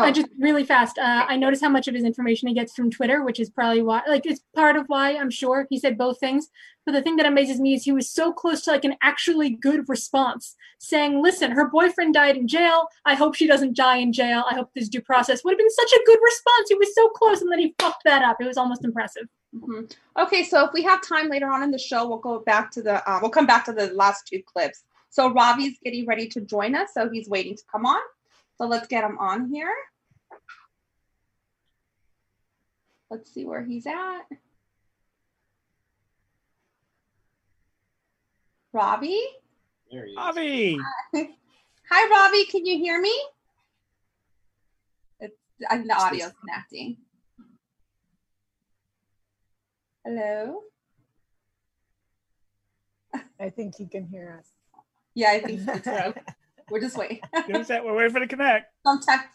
[0.00, 0.04] Oh.
[0.04, 0.98] I just really fast.
[0.98, 3.82] Uh, I notice how much of his information he gets from Twitter, which is probably
[3.82, 6.48] why, like, it's part of why I'm sure he said both things.
[6.86, 9.50] But the thing that amazes me is he was so close to like an actually
[9.50, 12.88] good response, saying, "Listen, her boyfriend died in jail.
[13.04, 14.44] I hope she doesn't die in jail.
[14.50, 16.68] I hope there's due process." Would have been such a good response.
[16.70, 18.38] He was so close, and then he fucked that up.
[18.40, 19.28] It was almost impressive.
[19.54, 19.92] Mhm.
[20.18, 22.82] Okay, so if we have time later on in the show, we'll go back to
[22.82, 24.82] the uh, we'll come back to the last two clips.
[25.10, 28.00] So Robbie's getting ready to join us, so he's waiting to come on.
[28.60, 29.72] So let's get him on here.
[33.10, 34.20] Let's see where he's at.
[38.74, 39.24] Robbie?
[39.90, 40.18] There he is.
[40.18, 40.78] Avi.
[41.90, 42.44] Hi, Robbie.
[42.50, 43.18] Can you hear me?
[45.20, 45.34] It's,
[45.70, 46.98] I think the audio's connecting.
[50.04, 50.64] Hello?
[53.40, 54.48] I think he can hear us.
[55.14, 55.78] Yeah, I think so
[56.12, 56.20] too.
[56.70, 57.20] We're just waiting.
[57.46, 57.84] Give us that.
[57.84, 58.72] We're waiting for the connect.
[58.86, 59.32] some tech,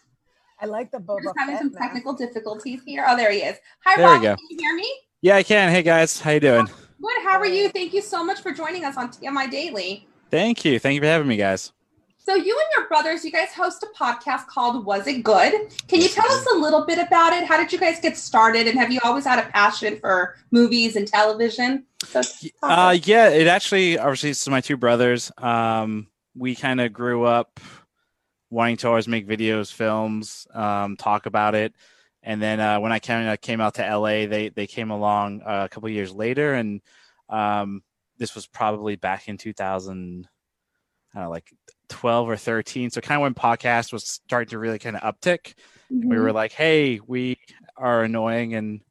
[0.61, 1.83] I like the we're just having Fett some mask.
[1.83, 3.05] technical difficulties here.
[3.07, 3.57] Oh, there he is.
[3.85, 4.25] Hi, There we Robbie.
[4.27, 4.89] Can you hear me?
[5.21, 5.69] Yeah, I can.
[5.71, 6.65] Hey guys, how you doing?
[6.65, 7.23] Good.
[7.23, 7.69] How are you?
[7.69, 10.07] Thank you so much for joining us on TMI Daily.
[10.31, 10.79] Thank you.
[10.79, 11.71] Thank you for having me, guys.
[12.17, 15.53] So you and your brothers, you guys host a podcast called Was It Good?
[15.87, 17.43] Can you tell us a little bit about it?
[17.45, 18.67] How did you guys get started?
[18.67, 21.85] And have you always had a passion for movies and television?
[22.03, 22.21] So
[22.63, 25.31] Uh, yeah, it actually obviously it's my two brothers.
[25.37, 27.59] Um, we kind of grew up
[28.49, 31.73] wanting to always make videos, films, um, talk about it,
[32.23, 35.41] and then uh, when I came I came out to LA, they they came along
[35.41, 36.81] uh, a couple years later, and
[37.29, 37.83] um,
[38.17, 40.27] this was probably back in 2000,
[41.13, 41.51] I don't know, like
[41.89, 42.89] 12 or 13.
[42.89, 45.53] So kind of when podcast was starting to really kind of uptick.
[45.91, 46.09] Mm-hmm.
[46.09, 47.37] we were like, hey, we
[47.77, 48.81] are annoying and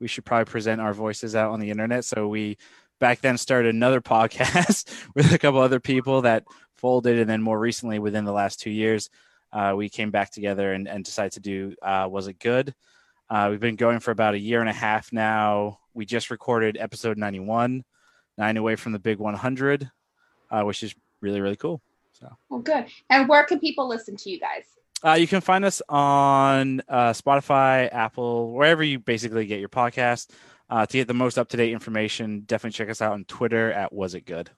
[0.00, 2.04] we should probably present our voices out on the internet.
[2.04, 2.58] So we
[3.00, 6.44] back then started another podcast with a couple other people that
[6.76, 7.18] folded.
[7.18, 9.10] And then more recently, within the last two years,
[9.52, 12.74] uh, we came back together and, and decided to do uh, Was It Good?
[13.30, 15.78] Uh, we've been going for about a year and a half now.
[15.94, 17.84] We just recorded episode 91,
[18.36, 19.90] nine away from the big 100,
[20.50, 21.80] uh, which is really, really cool.
[22.12, 22.86] So, Well, good.
[23.10, 24.64] And where can people listen to you guys?
[25.04, 30.30] Uh, you can find us on uh, Spotify, Apple, wherever you basically get your podcast.
[30.70, 33.70] Uh, to get the most up to date information, definitely check us out on Twitter
[33.70, 34.50] at Was It Good.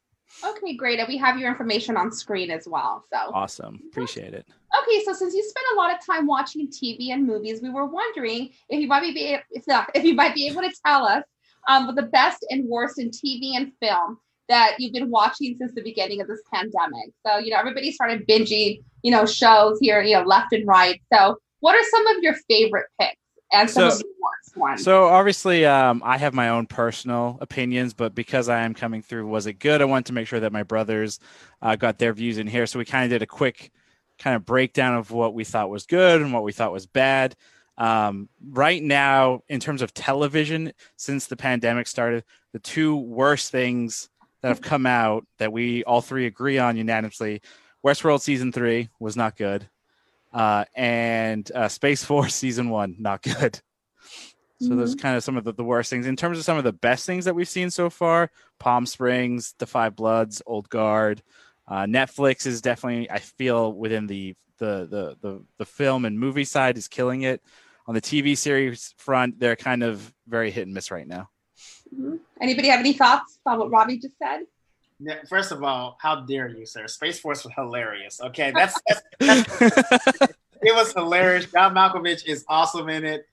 [0.45, 0.99] Okay, great.
[0.99, 3.05] And we have your information on screen as well.
[3.11, 4.47] So Awesome, appreciate it.
[4.83, 7.87] Okay, so since you spend a lot of time watching TV and movies, we were
[7.87, 9.43] wondering if you might be if,
[9.95, 11.25] if you might be able to tell us
[11.69, 14.19] um, the best and worst in TV and film
[14.49, 17.11] that you've been watching since the beginning of this pandemic.
[17.27, 21.01] So you know everybody started binging you know shows here you know left and right.
[21.13, 23.17] So what are some of your favorite picks
[23.53, 24.03] and some So- of
[24.47, 24.85] worst ones?
[24.85, 29.27] So obviously, um, I have my own personal opinions, but because I am coming through,
[29.27, 29.81] was it good?
[29.81, 31.21] I wanted to make sure that my brothers
[31.63, 32.67] uh, got their views in here.
[32.67, 33.73] So we kind of did a quick
[34.19, 37.37] kind of breakdown of what we thought was good and what we thought was bad.
[37.79, 44.09] Um, right now, in terms of television, since the pandemic started, the two worst things
[44.41, 47.43] that have come out that we all three agree on unanimously
[47.85, 49.69] Westworld season three was not good.
[50.33, 53.61] Uh, and uh, Space Force season one, not good.
[54.61, 56.07] So those kind of some of the, the worst things.
[56.07, 59.55] In terms of some of the best things that we've seen so far, Palm Springs,
[59.59, 61.23] The Five Bloods, Old Guard,
[61.69, 66.45] uh, Netflix is definitely I feel within the the, the the the film and movie
[66.45, 67.43] side is killing it.
[67.87, 71.29] On the TV series front, they're kind of very hit and miss right now.
[71.95, 72.19] Mhm.
[72.41, 74.41] Anybody have any thoughts on what Robbie just said?
[75.29, 76.89] First of all, how dare you, sir?
[76.89, 78.21] Space Force was hilarious.
[78.21, 80.33] Okay, that's, that's, that's
[80.63, 81.47] it was hilarious.
[81.47, 83.27] John Malkovich is awesome in it.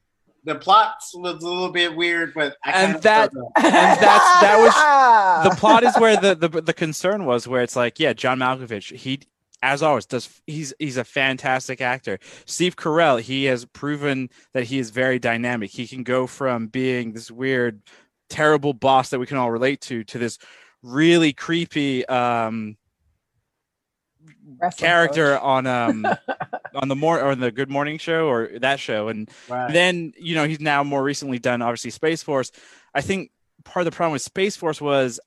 [0.45, 4.73] The plot was a little bit weird, but I And that- and that's that was
[4.73, 8.39] was the plot is where the, the the concern was where it's like yeah john
[8.39, 9.19] malkovich he
[9.61, 12.19] as always does he's he's a fantastic actor.
[12.45, 15.71] Steve carell he has proven that he is very dynamic.
[15.71, 17.81] He can go from being this weird
[18.29, 20.37] terrible boss that we can all relate to to this
[20.81, 22.75] really creepy um,
[24.59, 25.43] Wrestling character coach.
[25.43, 26.07] on um
[26.75, 29.71] on the more or the Good Morning Show or that show, and Right.
[29.73, 32.51] then you know he's now more recently done obviously Space Force.
[32.93, 33.31] I think
[33.63, 35.19] part of the problem with Space Force was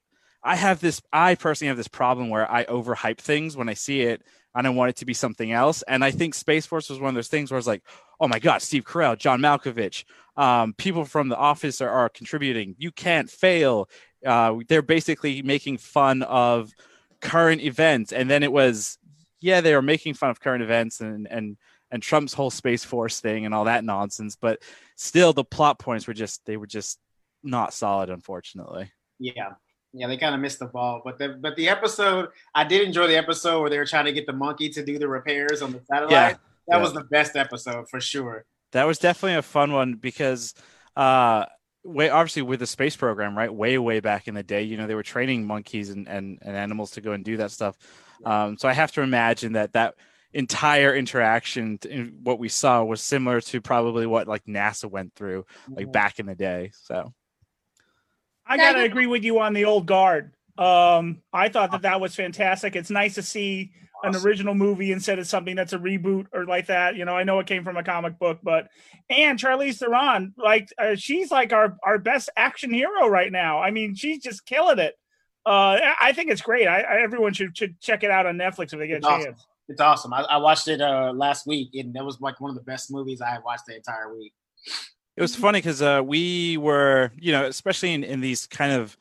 [0.42, 4.02] I have this I personally have this problem where I overhype things when I see
[4.02, 4.22] it
[4.54, 5.82] and I want it to be something else.
[5.82, 7.82] And I think Space Force was one of those things where it's like,
[8.20, 10.04] oh my God, Steve Carell, John Malkovich,
[10.36, 12.74] um, people from the office are, are contributing.
[12.78, 13.90] You can't fail.
[14.24, 16.72] Uh, they're basically making fun of
[17.20, 18.12] current events.
[18.14, 18.98] And then it was,
[19.40, 21.56] yeah, they were making fun of current events and and
[21.90, 24.36] and Trump's whole Space Force thing and all that nonsense.
[24.36, 24.62] But
[24.96, 26.98] still the plot points were just they were just
[27.42, 28.90] not solid, unfortunately.
[29.18, 29.52] Yeah.
[29.92, 33.06] Yeah, they kind of missed the ball, but the but the episode I did enjoy
[33.06, 35.72] the episode where they were trying to get the monkey to do the repairs on
[35.72, 36.12] the satellite.
[36.12, 36.28] Yeah,
[36.68, 36.82] that yeah.
[36.82, 38.44] was the best episode for sure.
[38.72, 40.52] That was definitely a fun one because
[40.96, 41.46] uh
[41.86, 43.52] way obviously with the space program, right?
[43.52, 46.56] Way, way back in the day, you know, they were training monkeys and, and, and
[46.56, 47.78] animals to go and do that stuff.
[48.24, 49.94] Um, so I have to imagine that that
[50.32, 55.46] entire interaction in what we saw was similar to probably what like NASA went through
[55.70, 55.92] like Mhm.
[55.92, 56.70] back in the day.
[56.74, 57.12] So
[58.46, 60.32] I gotta agree with you on the old guard.
[60.58, 62.76] Um, I thought that that was fantastic.
[62.76, 63.72] It's nice to see
[64.04, 66.96] an original movie instead of something that's a reboot or like that.
[66.96, 68.68] You know, I know it came from a comic book, but
[69.10, 73.60] and Charlize Theron, like uh, she's like our our best action hero right now.
[73.60, 74.94] I mean, she's just killing it.
[75.46, 76.66] Uh, I- I think it's great.
[76.66, 79.10] I, I everyone should should check it out on Netflix if they get It's a
[79.10, 79.24] awesome.
[79.32, 79.46] chance.
[79.68, 80.12] It's awesome.
[80.12, 82.90] I, I watched it uh last week, and that was like one of the best
[82.90, 84.32] movies I had watched the entire week.
[85.16, 88.96] it was funny because uh, we were, you know, especially in, in these kind of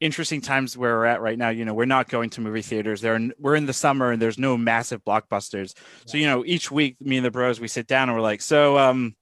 [0.00, 3.00] interesting times where we're at right now, you know, we're not going to movie theaters.
[3.00, 5.74] There, we're in the summer and there's no massive blockbusters.
[6.06, 8.42] So, you know, each week, me and the bros, we sit down and we're like,
[8.42, 9.14] so, um,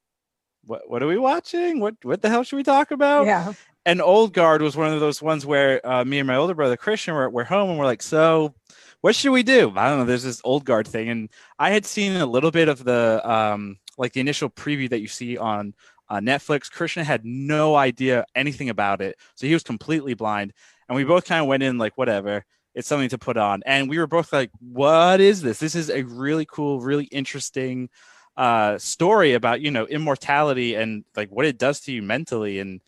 [0.65, 1.79] what what are we watching?
[1.79, 3.25] What what the hell should we talk about?
[3.27, 3.53] Yeah.
[3.85, 6.77] And Old Guard was one of those ones where uh, me and my older brother
[6.77, 8.53] Christian were, were home and we're like, so
[9.01, 9.73] what should we do?
[9.75, 10.05] I don't know.
[10.05, 13.77] There's this Old Guard thing, and I had seen a little bit of the um,
[13.97, 15.73] like the initial preview that you see on
[16.07, 16.71] uh, Netflix.
[16.71, 20.53] Christian had no idea anything about it, so he was completely blind,
[20.87, 22.45] and we both kind of went in like, whatever.
[22.73, 25.59] It's something to put on, and we were both like, "What is this?
[25.59, 27.89] This is a really cool, really interesting
[28.37, 32.81] uh, story about you know immortality and like what it does to you mentally and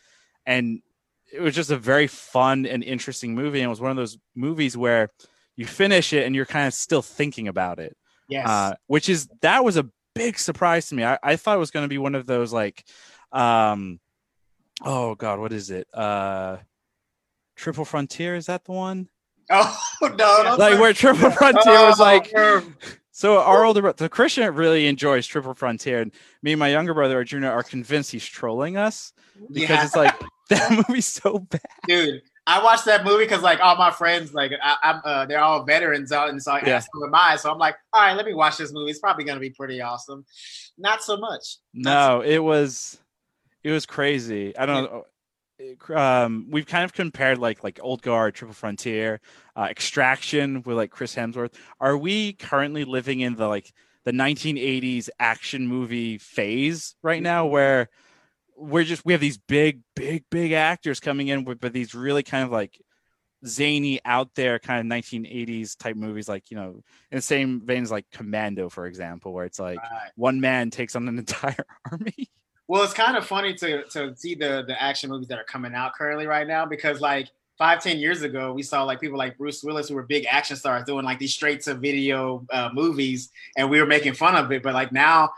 [0.46, 0.82] and
[1.32, 4.18] it was just a very fun and interesting movie and it was one of those
[4.36, 5.10] movies where
[5.56, 7.96] you finish it and you're kind of still thinking about it.
[8.30, 8.48] Yes.
[8.48, 11.04] uh, which is that was a big surprise to me.
[11.04, 12.84] I, I thought it was going to be one of those like
[13.32, 14.00] um
[14.84, 15.88] oh god what is it?
[15.94, 16.58] Uh
[17.56, 19.10] triple frontier is that the one?
[19.52, 22.32] Oh no, like say- where triple frontier was Oh, like
[23.12, 26.94] so our older brother, the Christian really enjoys Triple Frontier, and me and my younger
[26.94, 29.14] brother Arjuna are convinced he's trolling us
[29.52, 29.86] because Yeah.
[29.86, 30.16] it's like
[30.60, 31.62] that movie's so bad.
[31.88, 32.22] dude.
[32.46, 35.64] I watched that movie because like all my friends, like I, I'm, uh, they're all
[35.64, 36.80] veterans out, and so Yeah.
[36.80, 37.38] so am I.
[37.38, 38.92] So I'm like, all right, let me watch this movie.
[38.92, 40.26] It's probably gonna be pretty awesome.
[40.78, 41.58] Not so much.
[41.74, 42.98] No, it was
[43.64, 44.58] it was crazy.
[44.58, 45.96] I don't know.
[45.96, 49.22] Um, we've kind of compared like like Old Guard, Triple Frontier,
[49.56, 51.54] uh, Extraction with like Chris Hemsworth.
[51.80, 53.72] Are we currently living in the like
[54.04, 57.88] the 1980s action movie phase right now, where
[58.64, 62.24] we're just we have these big, big, big actors coming in with, with these really
[62.24, 62.80] kind of like
[63.46, 67.84] zany out there kind of 1980s type movies like you know in the same vein
[67.84, 70.12] as like commando for example where it's like Right.
[70.16, 72.30] one man takes on an entire army
[72.70, 75.76] Well, it's kind of funny to to see the the action movies that are coming
[75.76, 79.38] out currently right now because like five ten years ago we saw like people like
[79.38, 83.30] Bruce Willis who were big action stars doing like these straight to video uh, movies
[83.58, 85.30] and we were making fun of it, but like now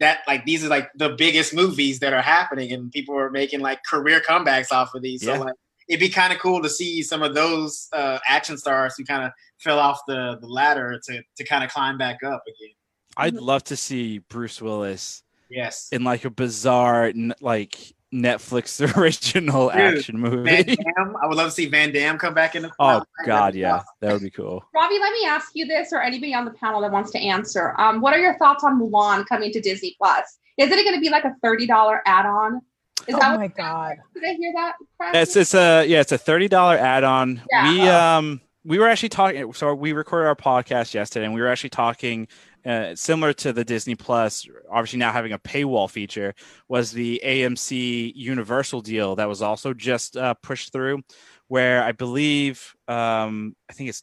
[0.00, 3.60] that like these are like the biggest movies that are happening and people are making
[3.60, 5.22] like career comebacks off of these.
[5.22, 5.36] Yeah.
[5.36, 5.54] So like
[5.88, 9.24] it'd be kind of cool to see some of those uh, action stars who kind
[9.24, 12.74] of fell off the the ladder to to kind of climb back up again.
[13.18, 15.88] i'd love to see bruce willis Yes.
[15.90, 17.76] in like a bizarre like
[18.12, 21.16] netflix original Dude, action Van movie Damme.
[21.22, 23.74] I would love to see Van Damme come back in the oh That'd god yeah
[23.76, 23.86] awesome.
[24.00, 26.80] that would be cool Robbie, let me ask you this, or anybody on the panel
[26.80, 27.74] that wants to answer.
[27.78, 30.38] Um, what are your thoughts on Mulan coming to Disney Plus?
[30.58, 32.60] Is it going to be like a thirty dollar add on?
[33.06, 33.96] Is Oh that my god.
[34.14, 34.74] did I hear that?
[34.98, 35.20] correctly?
[35.20, 37.70] it's it's a yeah it's a $30 add-on Yeah.
[37.72, 41.48] we um we were actually talking so we recorded our podcast yesterday and we were
[41.48, 42.28] actually talking
[42.66, 46.34] uh, similar to the disney plus obviously now having a paywall feature
[46.68, 51.00] was the amc universal deal that was also just uh, pushed through
[51.48, 54.02] where i believe um i think it's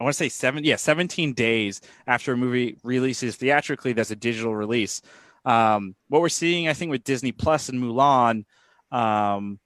[0.00, 4.16] I want to say seven, yeah, 17 days after a movie releases theatrically, that's a
[4.16, 5.02] digital release.
[5.44, 8.44] Um, what we're seeing, I think, with Disney Plus and Mulan,
[8.92, 9.58] um,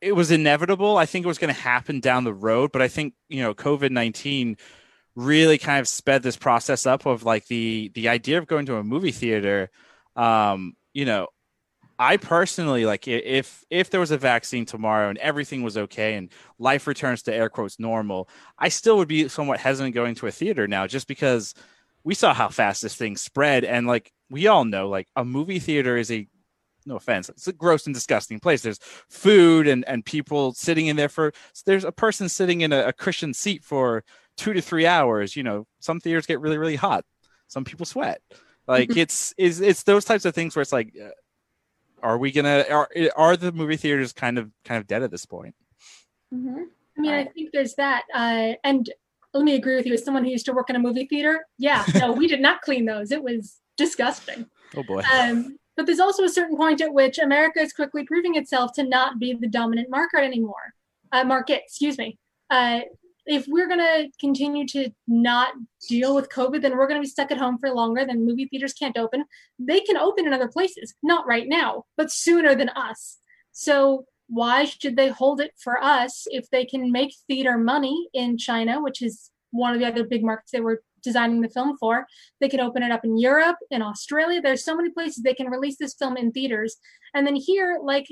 [0.00, 0.96] it was inevitable.
[0.96, 3.54] I think it was going to happen down the road, but I think you know
[3.54, 4.56] COVID nineteen
[5.20, 8.76] really kind of sped this process up of like the the idea of going to
[8.76, 9.70] a movie theater.
[10.16, 11.28] Um, you know,
[11.98, 16.30] I personally like if if there was a vaccine tomorrow and everything was okay and
[16.58, 20.32] life returns to air quotes normal, I still would be somewhat hesitant going to a
[20.32, 21.54] theater now just because
[22.02, 25.58] we saw how fast this thing spread and like we all know like a movie
[25.58, 26.26] theater is a
[26.86, 28.78] no offense it's a gross and disgusting place there's
[29.10, 31.32] food and and people sitting in there for
[31.66, 34.02] there's a person sitting in a, a cushion seat for
[34.40, 37.04] two to three hours you know some theaters get really really hot
[37.46, 38.20] some people sweat
[38.66, 41.08] like it's is it's those types of things where it's like uh,
[42.02, 45.26] are we gonna are are the movie theaters kind of kind of dead at this
[45.26, 45.54] point?
[46.32, 46.62] Mm-hmm.
[46.96, 48.04] I mean, I think there's that.
[48.14, 48.88] Uh, and
[49.32, 49.94] let me agree with you.
[49.94, 52.62] As someone who used to work in a movie theater, yeah, no, we did not
[52.62, 53.10] clean those.
[53.10, 54.46] It was disgusting.
[54.76, 55.02] Oh boy.
[55.12, 58.82] Um, but there's also a certain point at which America is quickly proving itself to
[58.82, 60.74] not be the dominant market anymore.
[61.10, 62.18] Uh, market, excuse me.
[62.50, 62.80] Uh,
[63.30, 65.52] if we're going to continue to not
[65.88, 68.04] deal with COVID, then we're going to be stuck at home for longer.
[68.04, 69.24] Then movie theaters can't open.
[69.56, 73.18] They can open in other places, not right now, but sooner than us.
[73.52, 78.36] So why should they hold it for us if they can make theater money in
[78.36, 82.08] China, which is one of the other big markets they were designing the film for?
[82.40, 84.40] They can open it up in Europe, in Australia.
[84.40, 86.78] There's so many places they can release this film in theaters.
[87.14, 88.08] And then here, like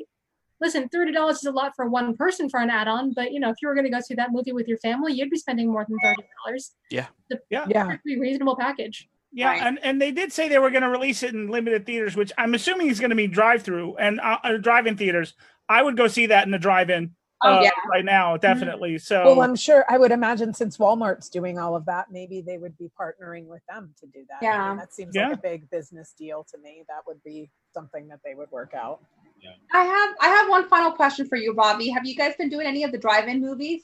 [0.61, 3.51] listen, thirty dollars is a lot for one person for an add-on, but you know,
[3.51, 5.71] if you were going to go see that movie with your family, you'd be spending
[5.71, 6.75] more than thirty dollars.
[6.91, 7.07] Yeah,
[7.51, 9.09] yeah, yeah, pretty reasonable package.
[9.33, 9.63] Yeah, right.
[9.63, 12.33] and, and they did say they were going to release it in limited theaters, which
[12.39, 15.35] I'm assuming is going to be drive-through and uh, uh, drive-in theaters.
[15.69, 17.15] I would go see that in the drive-in.
[17.45, 17.71] Oh, uh, yeah.
[17.89, 18.95] right now, definitely.
[18.95, 18.99] Mm-hmm.
[18.99, 22.59] So, well, I'm sure I would imagine since Walmart's doing all of that, maybe they
[22.59, 24.39] would be partnering with them to do that.
[24.43, 25.29] Yeah, I mean, that seems yeah.
[25.29, 26.83] like a big business deal to me.
[26.89, 29.05] That would be something that they would work out.
[29.41, 29.51] Yeah.
[29.73, 31.91] I have I have one final question for you, Robbie.
[31.91, 33.83] Have you guys been doing any of the drive-in movies?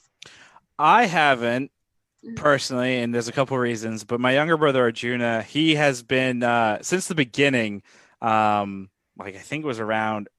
[0.77, 1.71] I haven't
[2.35, 4.03] personally, and there's a couple reasons.
[4.03, 7.83] But my younger brother Arjuna, he has been uh, since the beginning.
[8.21, 10.29] Um, like I think it was around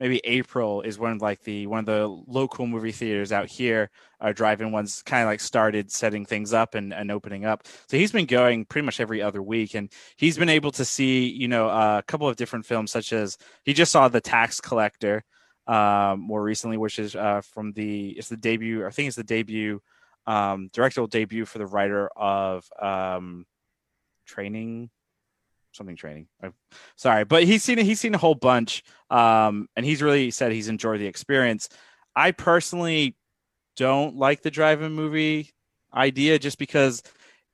[0.00, 3.90] maybe April is when like the one of the local movie theaters out here,
[4.20, 7.66] are drive-in ones, kind of like started setting things up and, and opening up.
[7.88, 11.28] So he's been going pretty much every other week, and he's been able to see
[11.28, 14.60] you know uh, a couple of different films, such as he just saw The Tax
[14.60, 15.22] Collector
[15.66, 18.86] um, more recently, which is uh, from the it's the debut.
[18.86, 19.80] I think it's the debut
[20.26, 23.46] um, directorial debut for the writer of um,
[24.26, 24.90] Training
[25.72, 26.26] something training.
[26.42, 26.54] I'm
[26.96, 30.68] sorry, but he's seen he's seen a whole bunch, um, and he's really said he's
[30.68, 31.68] enjoyed the experience.
[32.14, 33.16] I personally
[33.76, 35.50] don't like the drive-in movie
[35.94, 37.02] idea just because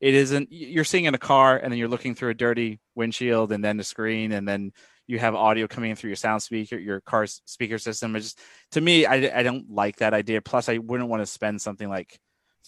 [0.01, 0.49] it isn't.
[0.51, 3.77] You're seeing in a car, and then you're looking through a dirty windshield, and then
[3.77, 4.73] the screen, and then
[5.07, 8.17] you have audio coming in through your sound speaker, your car's speaker system.
[8.17, 8.41] It's just
[8.73, 10.43] to me, I, I don't like that idea.
[10.43, 12.19] Plus, I wouldn't want to spend something like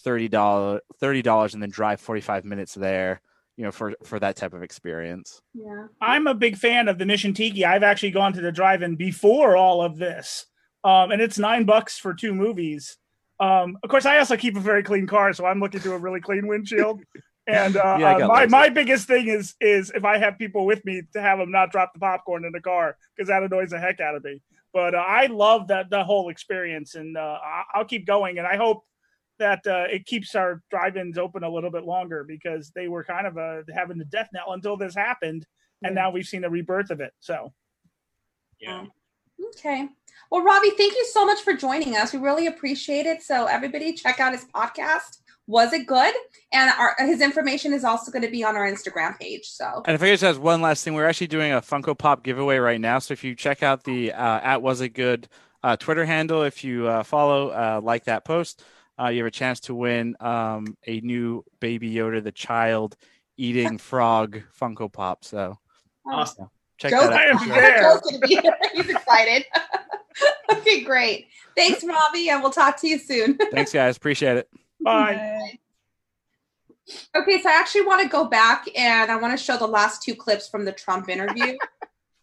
[0.03, 3.21] thirty dollars, thirty dollars, and then drive forty five minutes there
[3.59, 5.41] you know for for that type of experience.
[5.53, 5.87] Yeah.
[6.01, 7.65] I'm a big fan of the mission tiki.
[7.65, 10.45] I've actually gone to the drive-in before all of this
[10.83, 12.97] um, and it's nine bucks for two movies.
[13.41, 15.97] Um, of course i also keep a very clean car so i'm looking to a
[15.97, 17.01] really clean windshield.
[17.47, 20.85] And uh, Yeah, uh, my, my biggest thing is is if i have people with
[20.85, 23.79] me to have them not drop the popcorn in the car because that annoys the
[23.79, 24.39] heck out of me.
[24.71, 27.39] But uh, i love that the whole experience and uh,
[27.73, 28.83] i'll keep going and i hope
[29.39, 33.25] that uh, it keeps our drive-ins open a little bit longer because they were kind
[33.25, 35.45] of uh, having the death knell until this happened,
[35.83, 37.13] and now we've seen the rebirth of it.
[37.19, 37.53] So,
[38.59, 38.85] Yeah.
[39.55, 39.87] Okay.
[40.29, 42.13] Well, Robbie, thank you so much for joining us.
[42.13, 43.23] We really appreciate it.
[43.23, 45.19] So, everybody, check out his podcast.
[45.47, 46.13] Was it good?
[46.53, 49.45] And our, his information is also going to be on our Instagram page.
[49.45, 51.97] So, and if i could just ask one last thing we're actually doing a funko
[51.97, 55.27] pop giveaway right now so if you check out the uh, at was it good
[55.63, 58.63] uh, twitter handle if you uh, follow uh, like that post
[58.99, 62.95] uh, you have a chance to win um, a new baby yoda the child
[63.37, 65.57] eating frog funko pop so
[66.05, 66.49] Awesome.
[66.77, 67.81] check Joe's, that out am there.
[67.81, 68.57] Joe's going to be here.
[68.73, 69.45] He's excited.
[70.51, 71.27] okay, great.
[71.55, 73.37] Thanks, Robbie, and we'll talk to you soon.
[73.51, 74.49] thanks guys appreciate it
[74.81, 75.57] bye.
[77.15, 80.01] Okay, so I actually want to go back and I want to show the last
[80.01, 81.55] two clips from the Trump interview.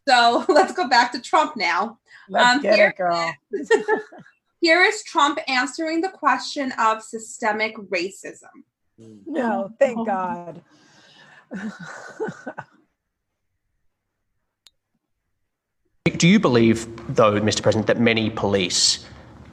[0.09, 1.99] so let's go back to Trump now.
[2.29, 3.33] Let's Um, get here- it, girl.
[4.67, 8.65] Here is Trump answering the question of systemic racism.
[8.99, 10.61] No, thank God.
[16.19, 17.63] Do you believe, though, Mr.
[17.63, 19.07] President, that many police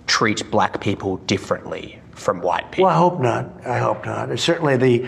[0.08, 2.86] treat black people differently from white people?
[2.86, 3.68] Well, I hope not.
[3.68, 4.40] I hope not.
[4.40, 5.08] Certainly, the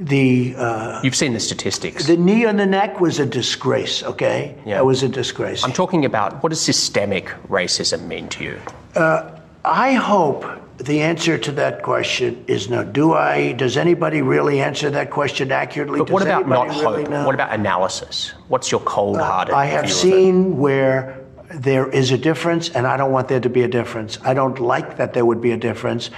[0.00, 2.06] the uh, You've seen the statistics.
[2.06, 4.02] the knee on the neck was a disgrace.
[4.02, 4.76] Okay, Yeah.
[4.76, 5.62] that was a disgrace.
[5.62, 8.58] I'm talking about what does systemic racism mean to you?
[9.64, 10.44] I hope
[10.78, 12.82] the answer to that question is no.
[12.82, 13.52] Do I?
[13.52, 16.00] Does anybody really answer that question accurately?
[16.00, 17.26] But what Does about not anybody really hope?
[17.26, 18.32] What about analysis?
[18.48, 19.54] What's your cold-hearted?
[19.54, 20.00] Uh, I have view of it?
[20.00, 24.18] seen where there is a difference, and I don't want there to be a difference.
[24.22, 26.10] I don't like that there would be a difference.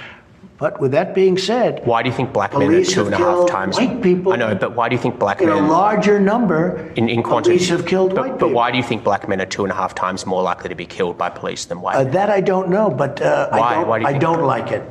[0.57, 3.17] But with that being said, Why do you think black men are two and a
[3.17, 3.77] half times?
[3.77, 7.09] white people I know, but why do you think black in a larger number, in,
[7.09, 7.57] in quantity?
[7.57, 9.71] police have killed but, white but why do you think black men are two and
[9.71, 11.95] a half times more likely to be killed by police than white?
[11.97, 12.13] Uh, men?
[12.13, 13.59] that I don't know, but uh, Why?
[13.59, 14.83] I don't, Why do you I don't like it.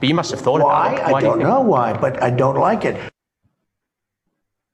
[0.00, 0.94] but you must have thought Why?
[0.94, 1.14] about it.
[1.14, 3.09] I do you don't know why, but I don't like it.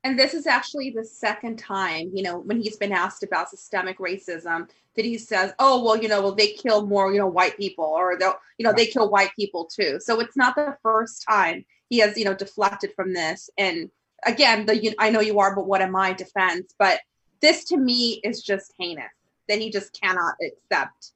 [0.06, 3.98] And this is actually the second time, you know, when he's been asked about systemic
[3.98, 7.56] racism, that he says, "Oh, well, you know, well, they kill more, you know, white
[7.56, 11.24] people, or they'll, you know, they kill white people too." So it's not the first
[11.28, 13.50] time he has, you know, deflected from this.
[13.58, 13.90] And
[14.24, 16.72] again, the you, I know you are, but what am I defense?
[16.78, 17.00] But
[17.40, 19.10] this to me is just heinous
[19.48, 21.14] that he just cannot accept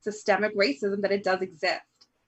[0.00, 1.80] systemic racism that it does exist.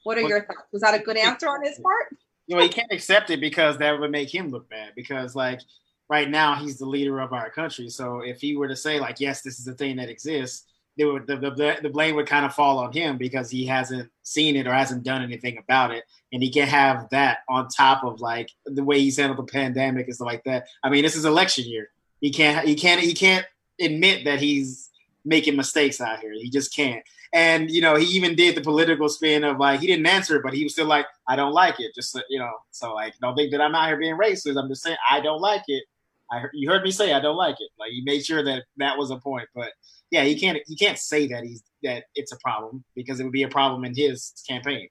[0.05, 0.71] What are Well- your thoughts?
[0.71, 2.17] Was that a good answer on his part?
[2.49, 4.93] you know, he can't accept it because that would make him look bad.
[4.97, 5.61] Because like
[6.09, 7.89] right now, he's the leader of our country.
[7.89, 10.65] So if he were to say like, "Yes, this is a thing that exists,"
[10.97, 14.11] they would the, the, the blame would kind of fall on him because he hasn't
[14.23, 18.05] seen it or hasn't done anything about it, and he can't have that on top
[18.05, 20.67] of like the way he's handled the pandemic and stuff like that.
[20.83, 21.91] I mean, this is election year.
[22.21, 22.67] He can't.
[22.67, 23.01] He can't.
[23.01, 23.47] He can't
[23.81, 24.91] admit that he's
[25.25, 26.33] making mistakes out here.
[26.33, 27.03] He just can't.
[27.33, 30.43] And you know, he even did the political spin of like he didn't answer it,
[30.43, 31.95] but he was still like, I don't like it.
[31.95, 34.59] Just you know, so like, don't think that I'm out here being racist.
[34.59, 35.85] I'm just saying I don't like it.
[36.31, 37.71] I you heard me say I don't like it.
[37.79, 39.49] Like he made sure that that was a point.
[39.55, 39.73] But
[40.11, 43.33] yeah, he can't he can't say that he's that it's a problem because it would
[43.33, 44.89] be a problem in his campaign.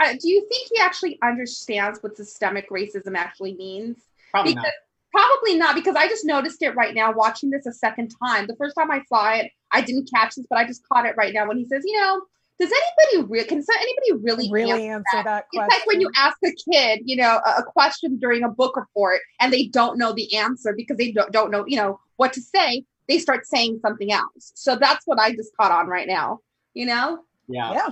[0.00, 3.98] Uh, do you think he actually understands what systemic racism actually means?
[4.30, 4.72] Probably because, not.
[5.12, 8.48] Probably not, because I just noticed it right now watching this a second time.
[8.48, 11.14] The first time I saw it, I didn't catch this, but I just caught it
[11.16, 12.22] right now when he says, you know,
[12.60, 15.66] does anybody re- can anybody really Really answer that question?
[15.70, 18.76] It's like when you ask a kid, you know, a, a question during a book
[18.76, 22.32] report and they don't know the answer because they don't, don't know, you know, what
[22.34, 22.84] to say.
[23.08, 24.52] They start saying something else.
[24.54, 26.40] So that's what I just caught on right now.
[26.74, 27.24] You know?
[27.48, 27.72] Yeah.
[27.72, 27.88] Yeah.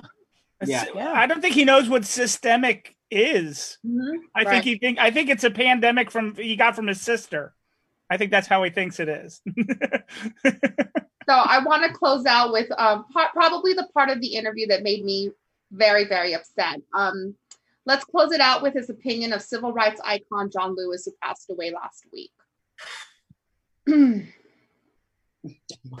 [0.65, 0.85] Yeah.
[0.95, 1.11] Yeah.
[1.13, 3.77] I don't think he knows what systemic is.
[3.85, 4.15] Mhm.
[4.33, 4.47] I Right.
[4.47, 7.53] think he think I think it's a pandemic from he got from his sister.
[8.09, 9.41] I think that's how he thinks it is.
[11.27, 14.67] So I want to close out with um, part, probably the part of the interview
[14.67, 15.31] that made me
[15.71, 16.81] very, very upset.
[16.93, 17.35] Um,
[17.85, 21.49] let's close it out with his opinion of civil rights icon John Lewis, who passed
[21.49, 22.31] away last week.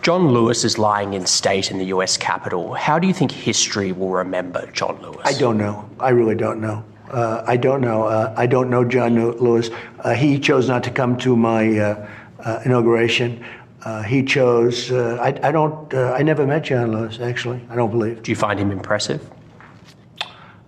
[0.01, 2.73] John Lewis is lying in state in the US Capitol.
[2.73, 5.21] How do you think history will remember John Lewis?
[5.25, 5.89] I don't know.
[5.99, 6.85] I really don't know.
[7.11, 8.03] Uh, I don't know.
[8.03, 9.69] Uh, I don't know John Lewis.
[9.99, 12.07] Uh, he chose not to come to my uh,
[12.39, 13.43] uh, inauguration.
[13.85, 14.91] Uh, he chose.
[14.91, 15.93] Uh, I, I don't.
[15.93, 17.19] Uh, I never met John Lewis.
[17.19, 18.23] Actually, I don't believe.
[18.23, 19.29] Do you find him impressive?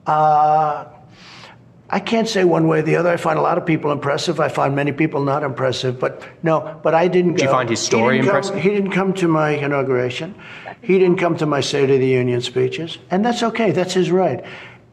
[0.05, 0.85] Uh,
[1.89, 3.09] I can't say one way or the other.
[3.09, 4.39] I find a lot of people impressive.
[4.39, 5.99] I find many people not impressive.
[5.99, 7.35] But no, but I didn't.
[7.35, 8.59] Do you find his story come- impressive?
[8.59, 10.35] he didn't come to my inauguration.
[10.81, 13.71] He didn't come to my State of the Union speeches, and that's okay.
[13.71, 14.43] That's his right.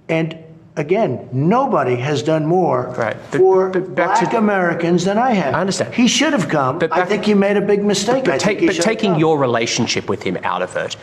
[0.09, 0.39] And
[0.77, 3.17] again, nobody has done more Right.
[3.31, 5.55] But- for but back to- Black Americans than I have.
[5.55, 5.95] I understand.
[5.95, 6.79] He should have come.
[6.79, 8.25] But I think he made a big mistake.
[8.29, 10.97] I But, think take, he but taking your relationship with him out of it,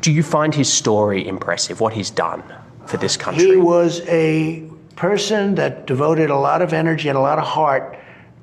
[0.00, 1.80] do you find his story impressive?
[1.80, 2.42] What he's done
[2.86, 3.44] for this country?
[3.46, 4.62] He was a
[4.96, 7.96] person that devoted a lot of energy and a lot of heart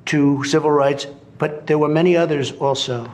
[0.05, 1.07] to civil rights,
[1.39, 3.09] but there were many others also.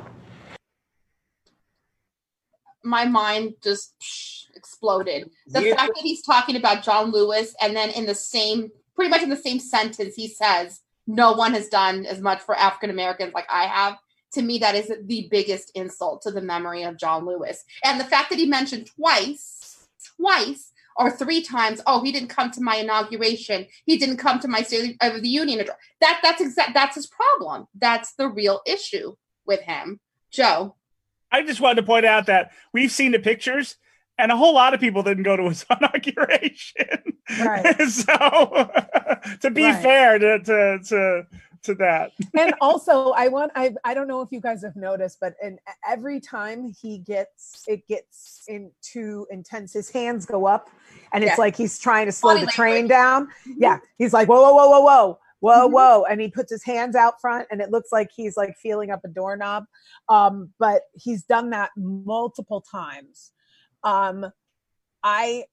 [2.84, 5.32] My mind just psh, exploded.
[5.47, 5.76] The Yeah.
[5.76, 9.30] fact that he's talking about John Lewis and then in the same, pretty much in
[9.30, 13.47] the same sentence, he says, no one has done as much for African Americans like
[13.49, 13.97] I have.
[14.34, 17.64] To me, that is the biggest insult to the memory of John Lewis.
[17.84, 19.88] And the fact that he mentioned twice,
[20.18, 23.66] twice, or three times, oh, he didn't come to my inauguration.
[23.86, 25.78] He didn't come to my State of the Union address.
[26.01, 26.74] That that's exact.
[26.74, 27.68] That's his problem.
[27.74, 29.16] That's the real issue
[29.47, 29.99] with him,
[30.30, 30.76] Joe.
[31.32, 33.78] I just wanted to point out that we've seen the pictures,
[34.20, 36.99] and a whole lot of people didn't go to his inauguration.
[37.39, 37.82] Right.
[37.89, 38.70] so,
[39.41, 39.82] to be Right.
[39.82, 41.28] fair to, to to
[41.61, 45.17] to that, and also i want I, I don't know if you guys have noticed
[45.20, 50.70] but in every time he gets it gets in too intense his hands go up
[51.11, 52.89] and it's like he's trying to slow Body the train language.
[52.91, 53.55] down Mhm.
[53.57, 55.72] yeah he's like whoa whoa whoa whoa whoa whoa Mhm.
[55.74, 58.89] whoa and he puts his hands out front and it looks like he's like feeling
[58.89, 59.65] up a doorknob
[60.07, 63.32] um but he's done that multiple times
[63.84, 64.26] um
[65.04, 65.44] i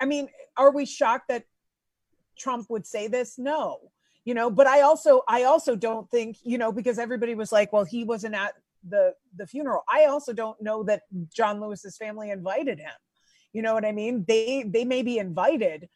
[0.00, 1.44] i mean are we shocked that
[2.38, 3.78] trump would say this no
[4.24, 7.72] you know but i also i also don't think you know because everybody was like
[7.72, 8.54] well he wasn't at
[8.88, 11.02] the the funeral i also don't know that
[11.34, 12.92] john lewis's family invited him
[13.54, 14.24] You know what I mean?
[14.26, 15.88] They they may be invited,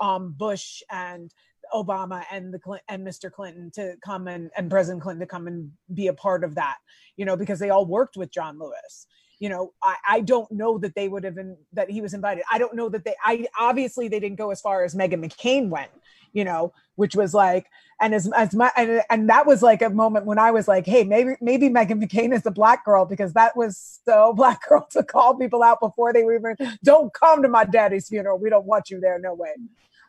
[0.00, 1.34] um, Bush and
[1.74, 3.28] Obama and the Clin- and Mr.
[3.30, 6.78] Clinton to come and and President Clinton to come and be a part of that.
[7.16, 9.06] You know, because they all worked with John Lewis.
[9.42, 12.44] You know, I, I don't know that they would have been that he was invited.
[12.52, 13.16] I don't know that they.
[13.24, 15.90] I obviously they didn't go as far as Meghan McCain went.
[16.32, 17.66] You know, which was like,
[18.00, 20.86] and as as my and, and that was like a moment when I was like,
[20.86, 24.86] hey, maybe maybe Meghan McCain is a black girl because that was so black girl
[24.92, 26.56] to call people out before they were even.
[26.84, 28.38] Don't come to my daddy's funeral.
[28.38, 29.18] We don't want you there.
[29.18, 29.56] No way.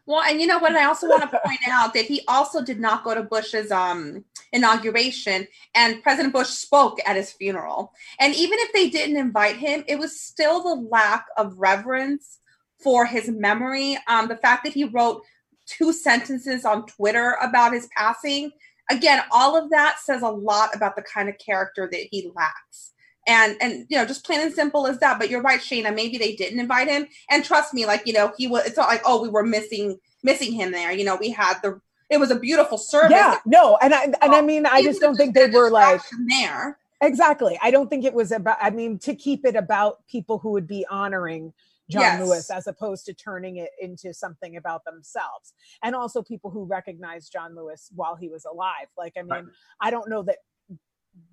[0.06, 0.76] Well, and you know what?
[0.76, 4.26] I also want to point out that he also did not go to Bush's um,
[4.52, 7.94] inauguration, and President Bush spoke at his funeral.
[8.20, 12.40] And even if they didn't invite him, it was still the lack of reverence
[12.82, 13.98] for his memory.
[14.10, 15.24] Um, the fact that he wrote
[15.66, 18.52] two sentences on Twitter about his passing,
[18.92, 22.93] again, all of that says a lot about the kind of character that he lacks
[23.28, 26.18] and and you know just plain and simple as that but you're right shayna maybe
[26.18, 29.02] they didn't invite him and trust me like you know he was it's not like
[29.06, 32.40] oh we were missing missing him there you know we had the it was a
[32.40, 35.72] beautiful service Yeah, no, and I and I mean I just don't think they were
[35.72, 37.58] like there exactly.
[37.62, 38.58] I don't think it was about.
[38.62, 41.54] I mean, to keep it about people who would be honoring
[41.90, 42.22] John Yes.
[42.22, 45.54] Lewis as opposed to turning it into something about themselves,
[45.84, 48.88] and also people who recognize John Lewis while he was alive.
[48.98, 49.44] Like, I mean, Right.
[49.82, 50.38] I don't know that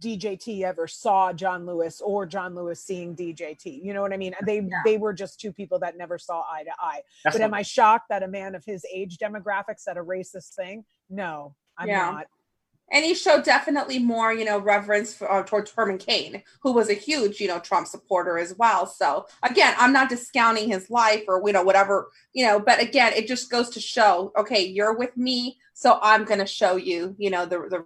[0.01, 3.83] DJT ever saw John Lewis or John Lewis seeing DJT.
[3.83, 4.35] You know what I mean?
[4.47, 4.83] They Yeah.
[4.85, 7.03] they were just two people that never saw eye to eye.
[7.25, 10.55] That's but am I shocked that a man of his age demographic said a racist
[10.55, 10.85] thing?
[11.09, 12.11] No, I'm Yeah.
[12.11, 12.27] not.
[12.93, 16.89] And he showed definitely more you know reverence for, uh, towards herman cain who was
[16.91, 18.87] a huge you know trump supporter as well.
[18.87, 23.13] So again i'm not discounting his life or you know whatever you know but again
[23.15, 27.15] it just goes to show okay you're with me so i'm going to show you
[27.19, 27.83] you know the the,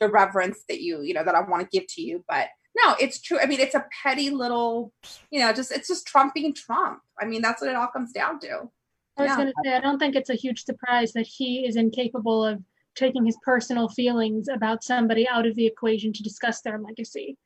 [0.00, 2.24] the reverence that you you know that i want to give to you.
[2.28, 2.48] But
[2.84, 3.38] no it's true.
[3.40, 4.92] I mean it's a petty little
[5.30, 7.00] you know just it's just trump being trump.
[7.20, 8.70] I mean that's what it all comes down to.
[9.18, 9.36] I was Yeah.
[9.36, 12.62] going to say, I don't think it's a huge surprise that he is incapable of
[12.96, 17.36] taking his personal feelings about somebody out of the equation to discuss their legacy.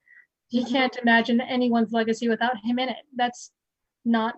[0.49, 0.73] He Mm-hmm.
[0.73, 3.05] can't imagine anyone's legacy without him in it.
[3.15, 3.53] That's
[4.05, 4.35] not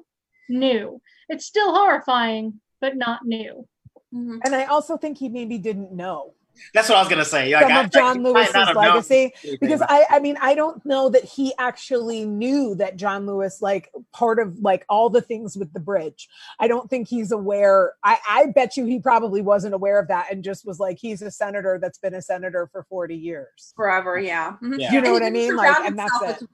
[0.49, 1.01] new.
[1.29, 3.67] It's still horrifying, but not new.
[4.13, 4.41] Mhm.
[4.45, 6.35] And I also think he maybe didn't know
[6.75, 7.53] That's what I was gonna say.
[7.53, 9.83] Like, some I, of John like, he might Lewis's not have known legacy anything because
[9.83, 14.39] I I mean I don't know that he actually knew that John Lewis like part
[14.39, 16.29] of like all the things with the bridge.
[16.59, 17.95] I don't think he's aware.
[18.05, 21.23] I I bet you he probably wasn't aware of that and just was like he's
[21.23, 23.73] a senator that's been a senator for 40 years.
[23.77, 24.79] forever yeah Mhm.
[24.79, 24.93] Yeah.
[24.93, 25.57] You know And what I mean?
[25.57, 26.27] Like and that's it.
[26.41, 26.49] with-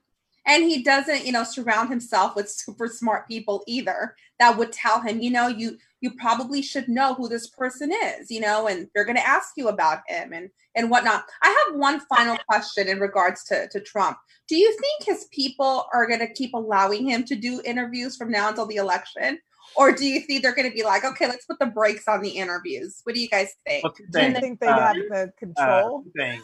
[0.47, 5.01] and he doesn't, you know, surround himself with super smart people either that would tell
[5.03, 8.89] him, you know, you you probably should know who this person is, you know, and
[8.95, 11.25] they're going to ask you about him and and whatnot.
[11.43, 14.17] I have one final question in regards to to Trump.
[14.49, 18.31] Do you think his people are going to keep allowing him to do interviews from
[18.31, 19.39] now until the election?
[19.77, 22.23] Or do you think they're going to be like, okay, let's put the brakes on
[22.23, 23.01] the interviews?
[23.05, 23.85] What do you guys think?
[23.85, 26.05] Well, Do you think they Uh, have the uh, control?
[26.05, 26.43] two things.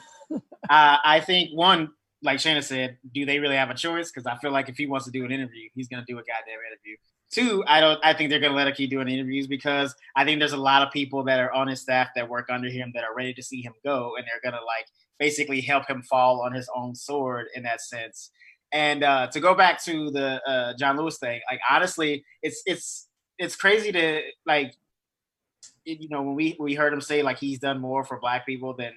[0.68, 1.90] uh, I think one,
[2.22, 4.10] like Shana said, do they really have a choice?
[4.10, 6.18] Because I feel like if he wants to do an interview, he's going to do
[6.18, 6.96] a goddamn interview.
[7.34, 7.98] Two, I don't.
[8.04, 10.56] I think they're going to let him keep doing interviews because I think there's a
[10.56, 13.34] lot of people that are on his staff that work under him that are ready
[13.34, 14.86] to see him go, and they're going to like
[15.18, 18.30] basically help him fall on his own sword in that sense.
[18.72, 23.08] And uh, to go back to the uh, John Lewis thing, like honestly, it's it's
[23.36, 24.76] it's crazy to like
[25.84, 28.76] you know when we we heard him say like he's done more for black people
[28.76, 28.92] than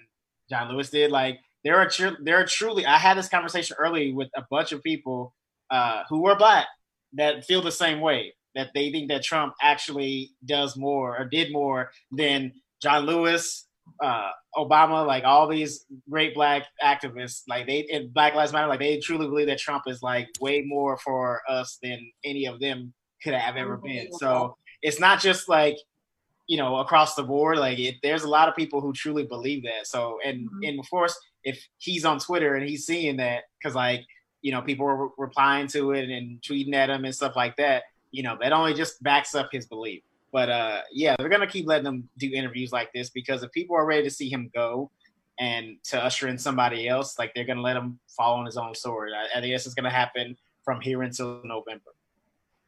[0.47, 1.09] John Lewis did.
[1.09, 4.73] Like there are tru- there are truly I had this conversation early with a bunch
[4.73, 5.33] of people
[5.71, 6.67] uh, who were black
[7.13, 11.51] that feel the same way that they think that Trump actually does more or did
[11.51, 12.51] more than
[12.81, 13.67] John Lewis,
[14.01, 18.79] uh, Obama, like all these great black activists, like they and Black Lives Matter, like
[18.79, 22.93] they truly believe that Trump is like way more for us than any of them
[23.23, 24.11] could have ever been.
[24.13, 25.77] So it's not just like
[26.47, 29.63] you know across the board like it, there's a lot of people who truly believe
[29.63, 29.85] that.
[29.85, 34.01] So and and of course if he's on twitter and he's seeing that because like
[34.41, 37.55] you know people were re- replying to it and tweeting at him and stuff like
[37.57, 41.47] that you know that only just backs up his belief but uh yeah they're gonna
[41.47, 44.49] keep letting him do interviews like this because if people are ready to see him
[44.53, 44.89] go
[45.39, 48.73] and to usher in somebody else like they're gonna let him fall on his own
[48.73, 51.91] sword i, I think this is gonna happen from here until november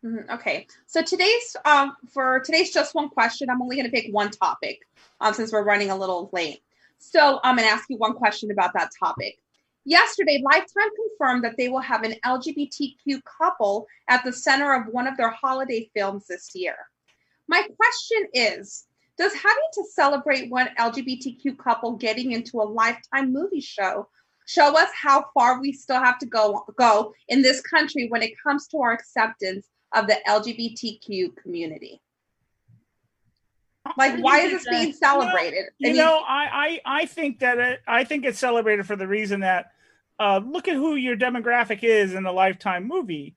[0.03, 3.49] Mhm, Okay, so today's um, for today's just one question.
[3.49, 4.80] I'm only going to pick one topic
[5.20, 6.61] um, since we're running a little late.
[6.99, 9.39] So I'm going to ask you one question about that topic.
[9.89, 15.07] Yesterday, Lifetime confirmed that they will have an LGBTQ couple at the center of one
[15.07, 16.75] of their holiday films this year.
[17.47, 18.85] My question is
[19.17, 24.07] Does having to celebrate one LGBTQ couple getting into a Lifetime movie show
[24.45, 28.33] show us how far we still have to go, go in this country when it
[28.45, 31.99] comes to our acceptance of the LGBTQ community?
[33.97, 35.65] Like, why is this being celebrated?
[35.79, 39.39] You know, I, I I think that it, I think it's celebrated for the reason
[39.39, 39.71] that
[40.20, 43.36] uh, look at who your demographic is in the Lifetime movie.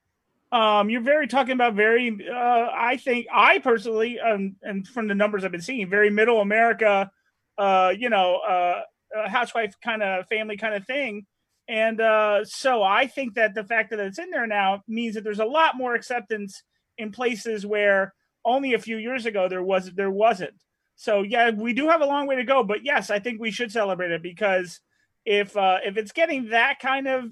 [0.50, 2.28] Um, you're very talking about very.
[2.30, 6.40] Uh, I think I personally, um, and from the numbers I've been seeing, very middle
[6.40, 7.10] America.
[7.56, 8.82] Uh, you know, uh,
[9.16, 11.26] uh, housewife kind of family kind of thing.
[11.68, 15.24] And uh, so I think that the fact that it's in there now means that
[15.24, 16.62] there's a lot more acceptance
[16.98, 18.14] in places where
[18.44, 20.54] only a few years ago there was there wasn't.
[20.96, 23.50] So yeah, we do have a long way to go, but yes, I think we
[23.50, 24.80] should celebrate it because
[25.24, 27.24] if uh, if it's getting that kind of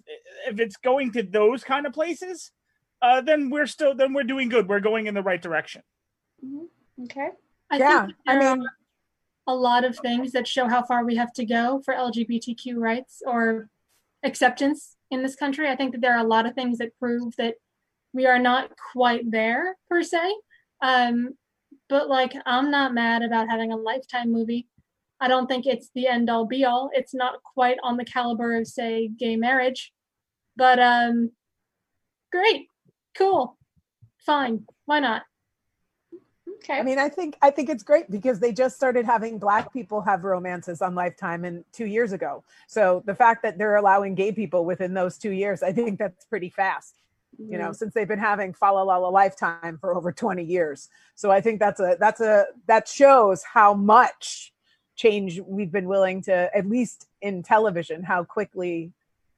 [0.46, 2.50] if it's going to those kind of places,
[3.02, 4.68] uh, then we're still then we're doing good.
[4.68, 5.82] We're going in the right direction.
[7.04, 7.28] Okay.
[7.70, 8.72] I Yeah, think I there mean- are
[9.46, 13.22] a lot of things that show how far we have to go for LGBTQ rights
[13.26, 13.68] or
[14.22, 15.68] acceptance in this country.
[15.68, 17.54] I think that there are a lot of things that prove that
[18.12, 20.32] we are not quite there per se.
[20.82, 21.36] Um,
[21.88, 24.68] but like, I'm not mad about having a lifetime movie.
[25.20, 26.90] I don't think it's the end all be all.
[26.94, 29.92] It's not quite on the caliber of, say, gay marriage,
[30.56, 31.32] but um,
[32.32, 32.68] great,
[33.16, 33.58] cool,
[34.18, 34.66] fine.
[34.86, 35.22] Why not?
[36.62, 36.78] Okay.
[36.78, 40.02] I mean, I think I think it's great because they just started having black people
[40.02, 42.44] have romances on Lifetime and two years ago.
[42.66, 46.26] So the fact that they're allowing gay people within those two years, I think that's
[46.26, 46.96] pretty fast.
[47.38, 50.90] You know, since they've been having Fa La La La Lifetime for over 20 years.
[51.14, 54.52] So I think that's a that's a that shows how much
[55.00, 58.92] change we've been willing to at least in television, how quickly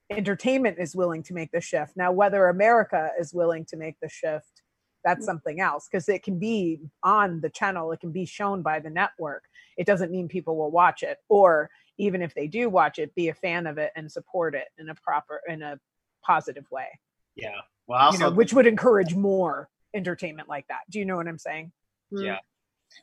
[0.09, 1.95] entertainment is willing to make the shift.
[1.95, 4.61] Now, whether America is willing to make the shift
[5.03, 5.25] that's mm.
[5.25, 8.89] something else because it can be on the channel it can be shown by the
[8.89, 9.43] network
[9.77, 13.29] it doesn't mean people will watch it or even if they do watch it be
[13.29, 15.77] a fan of it and support it in a proper in a
[16.25, 16.87] positive way
[17.35, 17.59] Yeah.
[17.87, 21.71] Well, know, which would encourage more entertainment like that do you know what i'm saying
[22.11, 22.37] yeah.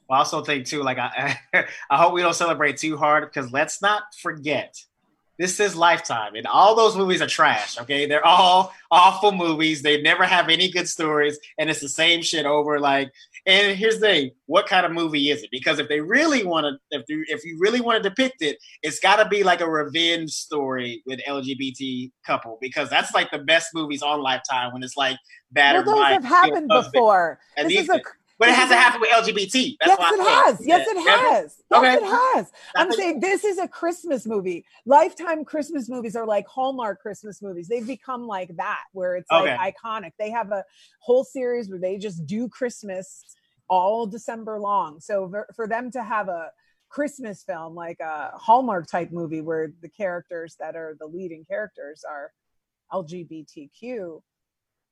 [0.08, 1.38] Well, I also think too, like I,
[1.90, 4.74] I hope we don't celebrate too hard because let's not forget,
[5.40, 7.80] this is Lifetime, and all those movies are trash.
[7.80, 9.80] Okay, they're all awful movies.
[9.80, 12.78] They never have any good stories, and it's the same shit over.
[12.78, 13.10] Like,
[13.46, 15.48] and here's the thing: what kind of movie is it?
[15.50, 18.58] Because if they really want to, if you if you really want to depict it,
[18.82, 23.38] it's got to be like a revenge story with LGBT couple because that's like the
[23.38, 25.16] best movies on Lifetime when it's like
[25.54, 28.02] well those have happened husband, before and this is a
[28.40, 29.76] but it hasn't happened with LGBT.
[29.80, 30.66] That's yes, it has.
[30.66, 31.62] Yes, it has.
[31.70, 31.94] Yes, Okay.
[31.94, 32.52] it has.
[32.74, 34.64] I'm That's- saying this is a Christmas movie.
[34.86, 37.68] Lifetime Christmas movies are like Hallmark Christmas movies.
[37.68, 39.72] They've become like that, where it's like Okay.
[39.72, 40.12] iconic.
[40.18, 40.64] They have a
[41.00, 43.22] whole series where they just do Christmas
[43.68, 44.98] all December long.
[45.00, 46.50] So for- for them to have a
[46.88, 52.02] Christmas film, like a Hallmark type movie, where the characters that are the leading characters
[52.08, 52.32] are
[52.92, 54.22] LGBTQ,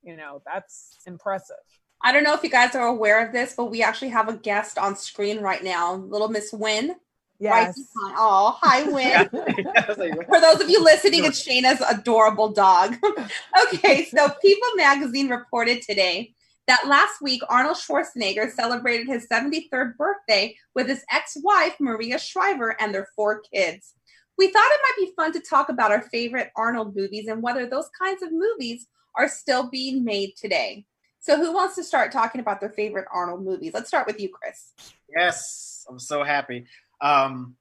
[0.03, 1.57] you know, that's impressive.
[2.01, 4.37] I don't know if you guys are aware of this, but we actually have a
[4.37, 6.95] guest on screen right now, little Miss Win.
[7.41, 7.75] Right Yes.
[7.95, 8.17] behind.
[8.19, 9.29] Oh, hi, Win.
[9.77, 12.97] I was like, For those of you listening, it's Shayna's adorable dog.
[13.73, 16.35] okay, so People magazine reported today
[16.67, 22.77] that last week Arnold Schwarzenegger celebrated his 73rd birthday with his ex wife, Maria Shriver,
[22.81, 23.95] and their four kids.
[24.37, 27.67] We thought it might be fun to talk about our favorite Arnold movies and whether
[27.67, 28.87] those kinds of movies
[29.17, 30.85] are still being made today.
[31.21, 33.73] So, who wants to start talking about their favorite Arnold movies?
[33.75, 34.73] Let's start with you, Chris.
[35.15, 36.67] Yes, I'm so happy.
[37.01, 37.57] Um,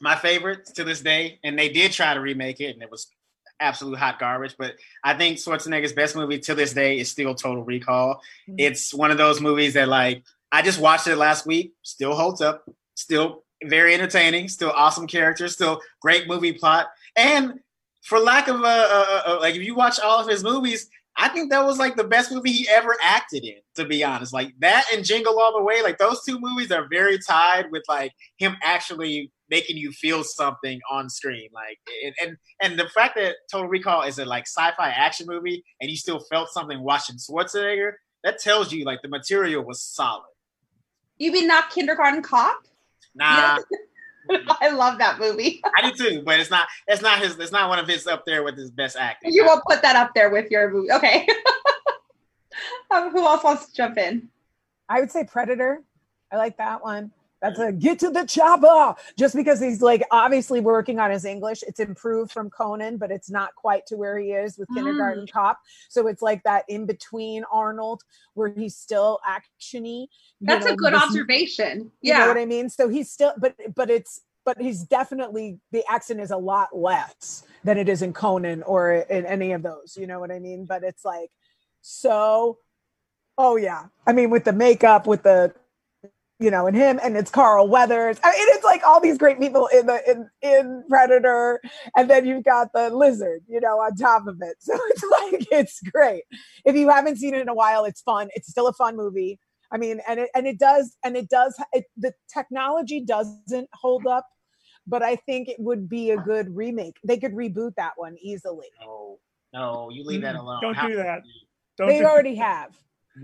[0.00, 3.08] my favorite to this day, and they did try to remake it, and it was
[3.60, 4.56] absolute hot garbage.
[4.58, 4.74] But
[5.04, 8.20] I think Schwarzenegger's best movie to this day is still Total Recall.
[8.48, 8.56] Mhm.
[8.58, 12.40] It's one of those movies that, like, I just watched it last week, still holds
[12.40, 17.60] up, still very entertaining, still awesome characters, still great movie plot, and
[18.02, 21.28] for lack of a, a, a like, if you watch all of his movies, I
[21.28, 24.32] think that was like the best movie he ever acted in, to be honest.
[24.32, 27.84] Like that and Jingle All the Way, like those two movies are very tied with
[27.88, 31.48] like him actually making you feel something on screen.
[31.52, 35.64] Like and and, and the fact that Total Recall is a like sci-fi action movie
[35.80, 37.92] and you still felt something watching Schwarzenegger,
[38.24, 40.24] that tells you like the material was solid.
[41.18, 42.66] You mean not Kindergarten Cop?
[43.14, 43.58] Nah,
[44.60, 45.62] I love that movie.
[45.76, 48.24] I do too, but it's not it's not his it's not one of his up
[48.26, 49.32] there with his best acting.
[49.32, 50.92] You won't put that up there with your movie.
[50.92, 51.26] Okay.
[52.90, 54.28] um, who else wants to jump in?
[54.88, 55.82] I would say Predator.
[56.32, 57.12] I like that one.
[57.44, 58.98] That's a get to the chopper.
[59.18, 63.28] Just because he's like obviously working on his English, it's improved from Conan, but it's
[63.30, 65.30] not quite to where he is with Kindergarten mm.
[65.30, 65.60] Cop.
[65.90, 70.06] So it's like that in between Arnold, where he's still actiony.
[70.40, 71.92] That's know, a good observation.
[72.00, 72.28] You know Yeah.
[72.28, 72.70] what I mean?
[72.70, 77.44] So he's still, but but it's but he's definitely the accent is a lot less
[77.62, 79.98] than it is in Conan or in any of those.
[79.98, 80.64] You know what I mean?
[80.64, 81.30] But it's like
[81.82, 82.58] so
[83.36, 83.86] Oh yeah.
[84.06, 85.54] I mean, with the makeup, with the
[86.40, 88.18] you know, and him, and it's Carl Weathers.
[88.24, 91.60] I mean, it's like all these great people in the in in Predator,
[91.96, 94.56] and then you've got the lizard, you know, on top of it.
[94.60, 96.24] So it's like it's great.
[96.64, 98.28] If you haven't seen it in a while, it's fun.
[98.34, 99.38] It's still a fun movie.
[99.70, 104.06] I mean, and it and it does and it does it, the technology doesn't hold
[104.06, 104.26] up,
[104.86, 106.96] but I think it would be a good remake.
[107.04, 108.68] They could reboot that one easily.
[108.82, 109.18] No,
[109.52, 110.60] no, you leave that alone.
[110.60, 111.22] Don't How- do that.
[111.76, 112.76] Don't They do- already have.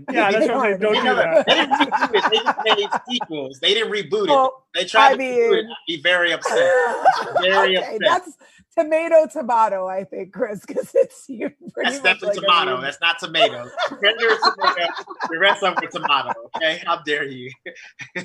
[0.09, 0.79] Yeah, that's They what I'm saying.
[0.79, 1.45] Don't do that.
[1.45, 2.31] They didn't reboot it.
[2.31, 3.59] They just made sequels.
[3.59, 4.53] They didn't reboot it.
[4.73, 5.65] They tried I to reboot it.
[5.65, 6.71] I'd be very upset.
[7.41, 7.99] Very okay, upset.
[8.01, 8.37] that's
[8.77, 12.81] tomato tomato, I think, Chris, because it's you pretty That's much definitely like a tomato.
[12.81, 13.69] That's not tomato.
[13.87, 14.87] Predator is tomato.
[15.29, 16.31] The rest of them tomato.
[16.55, 17.51] Okay, how dare you?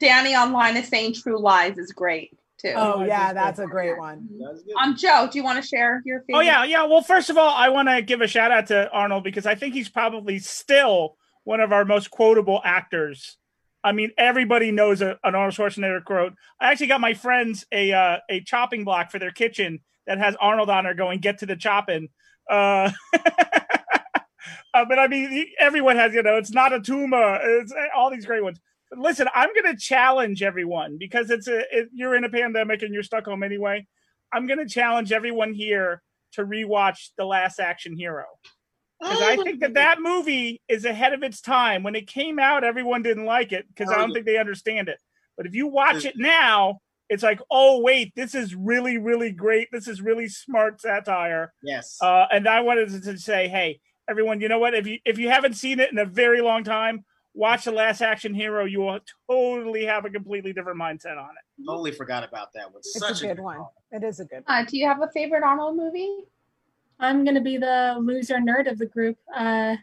[0.00, 2.72] Danny online is saying True Lies is great too.
[2.76, 4.28] Oh Oh, yeah, that's a great one.
[4.40, 4.62] That's.
[4.82, 6.38] Um, Joe, do you want to share your favorite?
[6.38, 6.84] Oh yeah, yeah.
[6.84, 9.54] Well, first of all, I want to give a shout out to Arnold because I
[9.54, 13.36] think he's probably still one of our most quotable actors.
[13.82, 16.32] I mean, everybody knows a, an Arnold Schwarzenegger quote.
[16.58, 20.36] I actually got my friends a uh, a chopping block for their kitchen that has
[20.40, 22.08] Arnold on there going "Get to the chopping."
[22.50, 22.90] Uh,
[24.74, 27.38] uh, but I mean, everyone has you know, it's not a tumor.
[27.42, 28.58] It's uh, all these great ones.
[28.96, 32.92] Listen, I'm going to challenge everyone because it's a it, you're in a pandemic and
[32.92, 33.86] you're stuck home anyway.
[34.32, 38.24] I'm going to challenge everyone here to rewatch The Last Action Hero
[39.00, 41.82] because I think that that movie is ahead of its time.
[41.82, 44.98] When it came out, everyone didn't like it because I don't think they understand it.
[45.36, 46.78] But if you watch it now,
[47.08, 49.68] it's like, oh wait, this is really, really great.
[49.70, 51.52] This is really smart satire.
[51.62, 51.98] Yes.
[52.00, 54.74] Uh, and I wanted to say, hey, everyone, you know what?
[54.74, 57.04] If you if you haven't seen it in a very long time,
[57.34, 58.64] watch The Last Action Hero.
[58.64, 61.66] You will totally have a completely different mindset on it.
[61.66, 62.78] totally forgot about that one.
[62.78, 63.64] It's Such a good one.
[63.92, 64.62] It is a good one.
[64.62, 66.24] Uh, do you have a favorite Arnold movie?
[67.00, 69.18] I'm gonna be the loser nerd of the group.
[69.34, 69.76] Uh,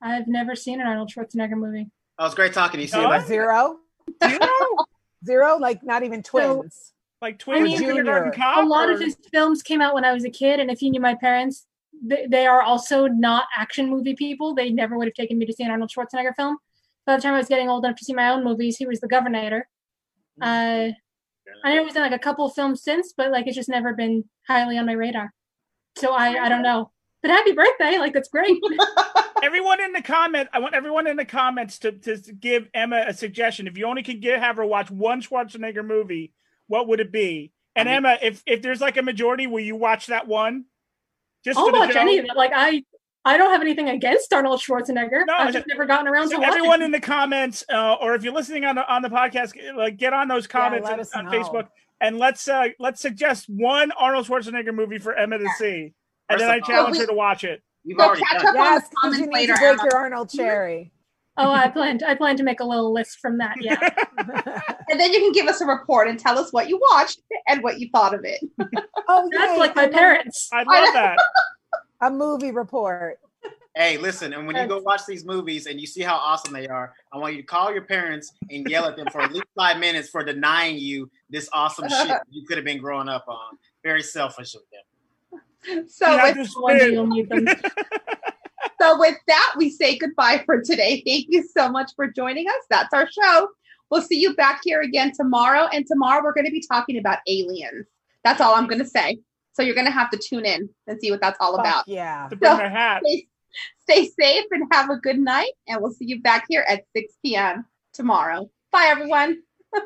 [0.00, 1.90] I've never seen an Arnold Schwarzenegger movie.
[2.18, 2.88] Oh, it's great talking to you.
[2.88, 3.10] See you No?
[3.10, 3.26] later.
[3.26, 3.78] Zero,
[5.24, 6.92] zero, like not even twins.
[7.20, 8.44] Like twins, I mean, kindergarten Junior.
[8.54, 8.64] cop.
[8.64, 10.90] a lot of his films came out when I was a kid, and if you
[10.90, 11.66] knew my parents,
[12.00, 14.54] they, they are also not action movie people.
[14.54, 16.58] They never would have taken me to see an Arnold Schwarzenegger film.
[17.08, 19.00] By the time I was getting old enough to see my own movies, he was
[19.00, 19.66] the Governor.
[20.42, 20.92] Uh,
[21.64, 23.94] I know he's done like a couple of films since, but like it's just never
[23.94, 25.32] been highly on my radar.
[25.96, 26.90] So I, I don't know.
[27.22, 27.96] But happy birthday!
[27.96, 28.60] Like that's great.
[29.42, 33.14] everyone in the comment, I want everyone in the comments to, to give Emma a
[33.14, 33.66] suggestion.
[33.66, 36.34] If you only could get, have her watch one Schwarzenegger movie,
[36.66, 37.52] what would it be?
[37.74, 40.66] And I mean- Emma, if if there's like a majority, will you watch that one?
[41.42, 42.02] Just I'll watch joke?
[42.02, 42.36] any of it.
[42.36, 42.82] Like I,
[43.28, 45.26] I don't have anything against Arnold Schwarzenegger.
[45.26, 46.54] No, I've just never gotten around So to watching.
[46.54, 49.96] everyone in the comments, uh, or if you're listening on the on the podcast, like
[49.96, 51.32] get on those comments let on- on.
[51.32, 51.68] Facebook,
[52.00, 55.92] and let's uh, let's suggest one Arnold Schwarzenegger movie for Emma to see,
[56.28, 57.62] and First then I challenge So her to watch it.
[57.84, 58.58] You've So already catch done up it.
[58.60, 60.92] on Yes, the because comments you need later, to break your Arnold cherry.
[61.40, 62.02] Oh, I planned.
[62.02, 63.56] I plan to make a little list from that.
[63.60, 63.78] Yeah.
[64.90, 67.62] And then you can give us a report and tell us what you watched and
[67.62, 68.40] what you thought of it.
[69.06, 70.48] oh, That's yay, like my parents.
[70.50, 71.18] I love that.
[72.00, 73.18] A movie report.
[73.74, 76.66] Hey, listen, and when you go watch these movies and you see how awesome they
[76.66, 79.46] are, I want you to call your parents and yell at them for at least
[79.56, 83.56] five minutes for denying you this awesome shit you could have been growing up on.
[83.84, 85.88] Very selfish of them.
[85.88, 87.46] So Yeah, with, just One you'll need them.
[88.80, 91.02] so with that, we say goodbye for today.
[91.06, 92.64] Thank you so much for joining us.
[92.70, 93.48] That's our show.
[93.90, 95.68] We'll see you back here again tomorrow.
[95.72, 97.86] And tomorrow we're going to be talking about aliens.
[98.24, 99.18] That's all I'm going to say.
[99.58, 101.88] So you're going to have to tune in and see what that's all Fuck about.
[101.88, 102.28] yeah.
[102.30, 103.02] to bring my hat.
[103.04, 103.26] Stay,
[103.80, 105.50] stay safe and have a good night.
[105.66, 107.66] And we'll see you back here at 6 p.m.
[107.92, 108.48] tomorrow.
[108.70, 109.42] Bye, everyone.